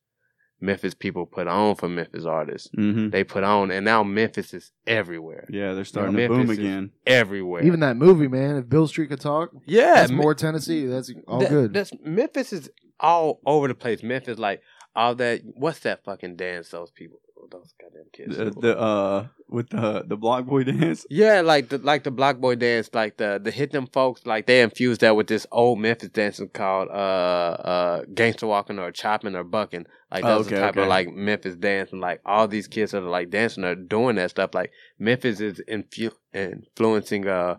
[0.63, 2.69] Memphis people put on for Memphis artists.
[2.73, 5.73] hmm They put on, and now Memphis is everywhere, yeah.
[5.73, 6.91] They're starting Memphis to boom is- again.
[7.05, 7.63] everywhere.
[7.63, 8.55] Even that movie, man.
[8.55, 10.85] If Beale Street could talk, yeah, that's Me- more Tennessee.
[10.85, 11.73] That's all that- good.
[11.73, 14.01] That's Memphis is all over the place.
[14.03, 14.61] Memphis, like
[14.95, 15.41] all that.
[15.43, 16.69] What's that fucking dance?
[16.69, 17.19] Those people,
[17.51, 18.37] those goddamn kids.
[18.37, 21.05] The, the uh with the the BlocBoy dance.
[21.09, 24.61] Yeah, like the like the BlocBoy dance, like the the hit them folks, like they
[24.61, 29.43] infused that with this old Memphis dancing called uh uh gangster walking or chopping or
[29.43, 29.85] bucking.
[30.11, 30.81] Like Oh, that's the type okay.
[30.83, 34.15] of like Memphis dance, and like all these kids that are like dancing are doing
[34.17, 34.53] that stuff.
[34.53, 37.57] Like Memphis is infu- influencing uh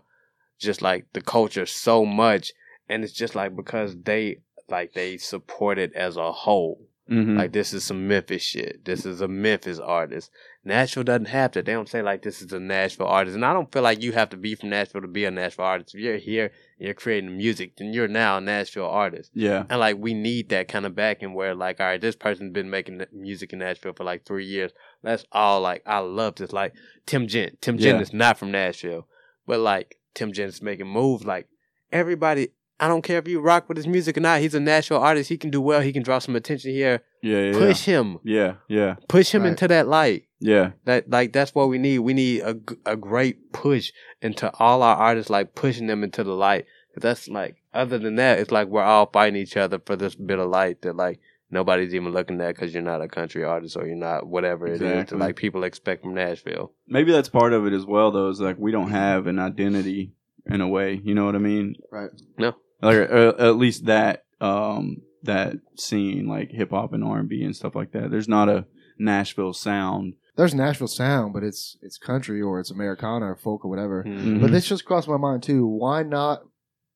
[0.60, 2.52] just like the culture so much,
[2.88, 6.80] and it's just like because they like they support it as a whole.
[7.10, 7.36] Mm-hmm.
[7.36, 8.84] Like this is some Memphis shit.
[8.86, 10.30] This is a Memphis artist.
[10.64, 11.66] Nashville doesn't have that.
[11.66, 13.34] They don't say like this is a Nashville artist.
[13.34, 15.66] And I don't feel like you have to be from Nashville to be a Nashville
[15.66, 15.94] artist.
[15.94, 16.44] If you're here
[16.78, 19.30] and you're creating music, then you're now a Nashville artist.
[19.34, 22.54] yeah, And like we need that kind of backing where like, all right, this person's
[22.54, 24.72] been making music in Nashville for like three years.
[25.02, 26.54] That's all like I love this.
[26.54, 26.72] Like
[27.04, 27.60] Tim Gent.
[27.60, 28.02] Tim Gent Yeah.
[28.02, 29.06] is not from Nashville.
[29.46, 31.26] But like Tim Gent is making moves.
[31.26, 31.48] Like
[31.92, 32.48] everybody
[32.80, 34.40] I don't care if you rock with his music or not.
[34.40, 35.28] He's a Nashville artist.
[35.28, 35.80] He can do well.
[35.80, 37.02] He can draw some attention here.
[37.22, 38.18] yeah, yeah, Push him.
[38.24, 39.50] yeah, yeah, Push him Right.
[39.50, 40.24] into that light.
[40.40, 40.72] yeah.
[40.84, 42.00] That like that's what we need.
[42.00, 46.34] We need a, a great push into all our artists, like pushing them into the
[46.34, 46.66] light.
[46.94, 50.14] 'Cause that's like other than that, it's like we're all fighting each other for this
[50.14, 51.18] bit of light that like
[51.50, 54.74] nobody's even looking at because you're not a country artist or you're not whatever it
[54.74, 55.18] is Exactly.
[55.18, 56.72] that like people expect from Nashville.
[56.88, 58.28] Maybe that's part of it as well, though.
[58.28, 60.12] Is like we don't have an identity
[60.46, 61.00] in a way.
[61.02, 61.74] You know what I mean?
[61.90, 62.10] Right.
[62.38, 62.54] No.
[62.84, 67.42] Like uh, at least that um that scene, like hip hop and R and B
[67.42, 68.10] and stuff like that.
[68.10, 68.66] There's not a
[68.98, 70.14] Nashville sound.
[70.36, 74.04] There's Nashville sound, but it's it's country or it's Americana or folk or whatever.
[74.04, 74.40] Mhm.
[74.40, 75.66] But this just crossed my mind too.
[75.66, 76.42] Why not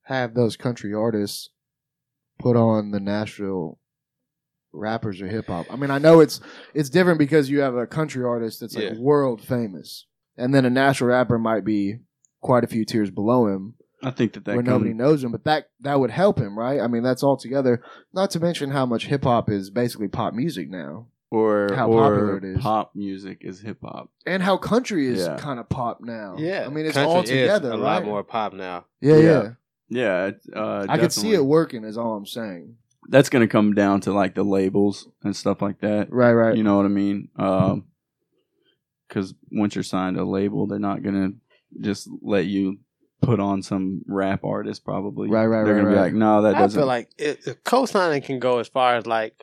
[0.02, 1.50] have those country artists
[2.38, 3.78] put on the Nashville
[4.72, 5.66] rappers or hip hop?
[5.70, 6.40] I mean, I know it's
[6.74, 8.98] it's different because you have a country artist that's like Yeah.
[8.98, 12.00] world famous, and then a Nashville rapper might be
[12.40, 15.32] quite a few tiers below him I think that that where come- nobody knows him.
[15.32, 16.80] But that that would help him, right?
[16.80, 17.82] I mean, that's all together.
[18.12, 22.02] Not to mention how much hip hop is basically pop music now, or how or
[22.02, 22.58] popular it is.
[22.60, 24.10] pop music is hip hop.
[24.26, 25.36] and how country is Yeah.
[25.38, 26.36] kind of pop now.
[26.38, 27.80] Yeah, I mean, it's Country all is together, a right?
[27.80, 28.84] lot more pop now.
[29.00, 29.22] Yeah, Yeah.
[29.22, 29.50] yeah.
[29.90, 31.82] Yeah, it, uh, I could see it working.
[31.84, 32.76] Is all I'm saying.
[33.08, 36.12] That's gonna come down to like the labels and stuff like that.
[36.12, 36.54] Right, right.
[36.56, 37.30] You know what I mean?
[37.36, 37.84] Um
[39.08, 41.32] 'cause because once you're signed a label, they're not gonna
[41.80, 42.78] just let you
[43.20, 44.84] put on some rap artist.
[44.84, 46.02] Probably, Right, right, They're right, gonna be right.
[46.04, 46.80] like, no, that I doesn't.
[46.80, 49.34] feel like it, it- co-signing can go as far as like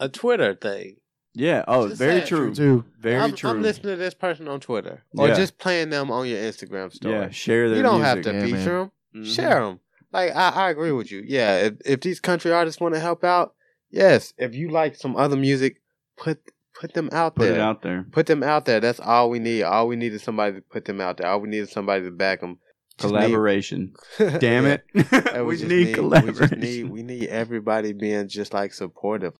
[0.00, 0.96] a Twitter thing.
[1.34, 1.64] yeah.
[1.68, 2.26] Oh, Just very saying.
[2.26, 2.54] true.
[2.54, 2.84] too.
[3.00, 3.50] Very I'm, true.
[3.50, 5.34] I'm listening to this person on Twitter, or Yeah.
[5.34, 7.14] just playing them on your Instagram story.
[7.14, 8.14] yeah, share their you don't music.
[8.16, 8.90] have to Yeah, feature man.
[9.14, 9.22] them.
[9.24, 9.34] Mhm.
[9.34, 9.80] Share them.
[10.12, 11.22] Like I, I agree with you.
[11.26, 13.54] Yeah, if, if these country artists want to help out,
[13.90, 14.32] yes.
[14.38, 15.80] If you like some other music,
[16.16, 16.38] put
[16.78, 17.54] put them out Put there.
[17.54, 18.06] it out there.
[18.12, 18.80] Put them out there.
[18.80, 19.62] That's all we need.
[19.62, 21.26] All we need is somebody to put them out there.
[21.28, 22.58] All we need is somebody to back them.
[22.98, 23.92] Collaboration.
[24.18, 24.84] Damn it.
[24.94, 26.36] And we, just need, We collaboration.
[26.48, 29.34] just need we need everybody being just like supportive.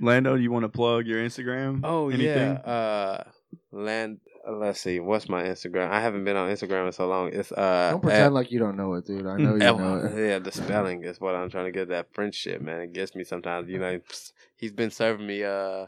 [0.00, 1.80] Lando, you want to plug your Instagram?
[1.84, 2.26] Oh Anything?
[2.64, 2.70] yeah.
[2.70, 3.24] Uh,
[3.72, 4.18] land.
[4.46, 5.00] uh, Let's see.
[5.00, 5.88] What's my Instagram?
[5.90, 7.30] I haven't been on Instagram in so long.
[7.32, 7.90] It's uh.
[7.92, 9.26] Don't pretend like you don't know it, dude.
[9.26, 10.28] I know you at- know it.
[10.28, 11.88] yeah, the spelling is what I'm trying to get.
[11.88, 12.80] That friendship, man.
[12.82, 13.68] It gets me sometimes.
[13.70, 14.00] You know,
[14.56, 15.42] he's been serving me.
[15.44, 15.86] Uh,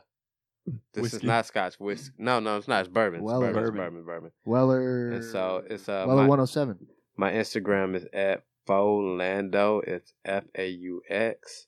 [0.94, 2.12] this is not Scotch whiskey.
[2.18, 2.80] No, no, it's not.
[2.80, 3.20] It's bourbon.
[3.20, 3.52] It's Weller.
[3.52, 3.62] bourbon.
[3.62, 4.04] It's Bourbon.
[4.04, 4.04] bourbon.
[4.04, 4.30] Bourbon.
[4.46, 5.10] Weller.
[5.12, 6.04] And so it's uh.
[6.06, 6.78] Weller my- 107.
[7.18, 9.82] My Instagram is at Folando.
[9.86, 11.66] It's F A U X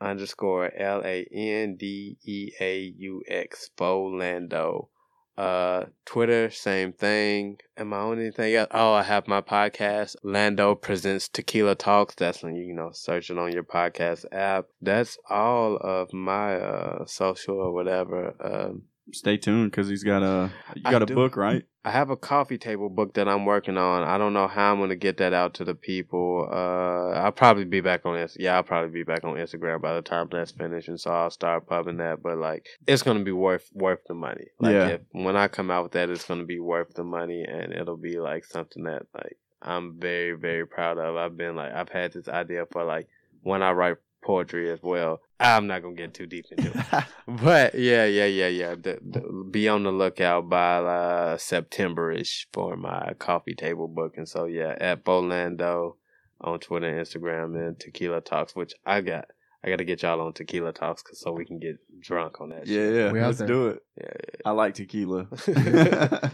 [0.00, 4.88] underscore L A N D E A U X Folando.
[5.36, 7.58] Uh, Twitter, same thing.
[7.76, 8.68] Am I on anything else?
[8.70, 12.14] Oh, I have my podcast, Lando Presents Tequila Talks.
[12.14, 14.66] That's when you, you know, search it on your podcast app.
[14.80, 18.34] That's all of my uh social or whatever.
[18.38, 18.82] Um,
[19.12, 21.14] Stay tuned because he's got a you got a do.
[21.14, 21.62] book, right?
[21.84, 24.02] I have a coffee table book that I'm working on.
[24.02, 26.48] I don't know how I'm gonna get that out to the people.
[26.50, 29.94] Uh, I'll probably be back on Inst- Yeah, I'll probably be back on Instagram by
[29.94, 32.22] the time that's finished, and so I'll start pubbing that.
[32.22, 34.46] But like, it's gonna be worth worth the money.
[34.58, 34.86] Like, Yeah.
[34.88, 37.98] if, when I come out with that, it's gonna be worth the money, and it'll
[37.98, 41.16] be like something that like I'm very very proud of.
[41.16, 43.08] I've been like I've had this idea for like
[43.42, 45.20] when I write poetry as well.
[45.40, 47.04] I'm not gonna get too deep into it.
[47.42, 48.74] But yeah, yeah, yeah, yeah.
[48.74, 54.14] The, the, be on the lookout by uh, September-ish for my coffee table book.
[54.16, 55.96] And so yeah, at Bolando
[56.40, 59.26] on Twitter and Instagram and Tequila Talks, which I got
[59.64, 62.66] I gotta get y'all on tequila talks, cause so we can get drunk on that.
[62.66, 62.94] Yeah, shit.
[62.94, 63.12] yeah.
[63.12, 63.82] We out Let's do it.
[63.98, 64.40] yeah, yeah.
[64.44, 65.26] I like tequila.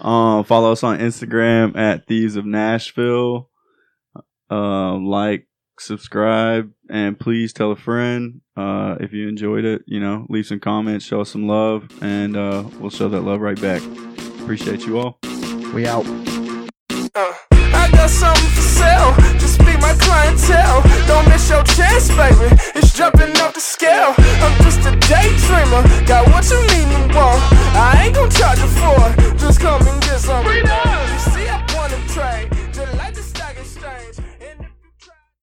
[0.00, 3.50] um, follow us on Instagram at Thieves of Nashville.
[4.48, 5.48] Uh, like,
[5.80, 9.82] subscribe, and please tell a friend uh, if you enjoyed it.
[9.86, 13.40] You know, leave some comments, show us some love, and uh, we'll show that love
[13.40, 13.82] right back.
[14.42, 15.18] Appreciate you all.
[15.74, 16.06] We out.
[17.14, 19.14] Uh, I got something for sale.
[19.38, 20.82] Just be my clientele.
[21.06, 22.54] Don't miss your chance, baby.
[22.74, 24.14] It's jumping off the scale.
[24.16, 26.06] I'm just a daydreamer.
[26.06, 27.42] Got what you need and want.
[27.76, 29.38] I ain't gonna charge you for it.
[29.38, 30.44] Just come and get some.
[30.44, 30.98] Freedom!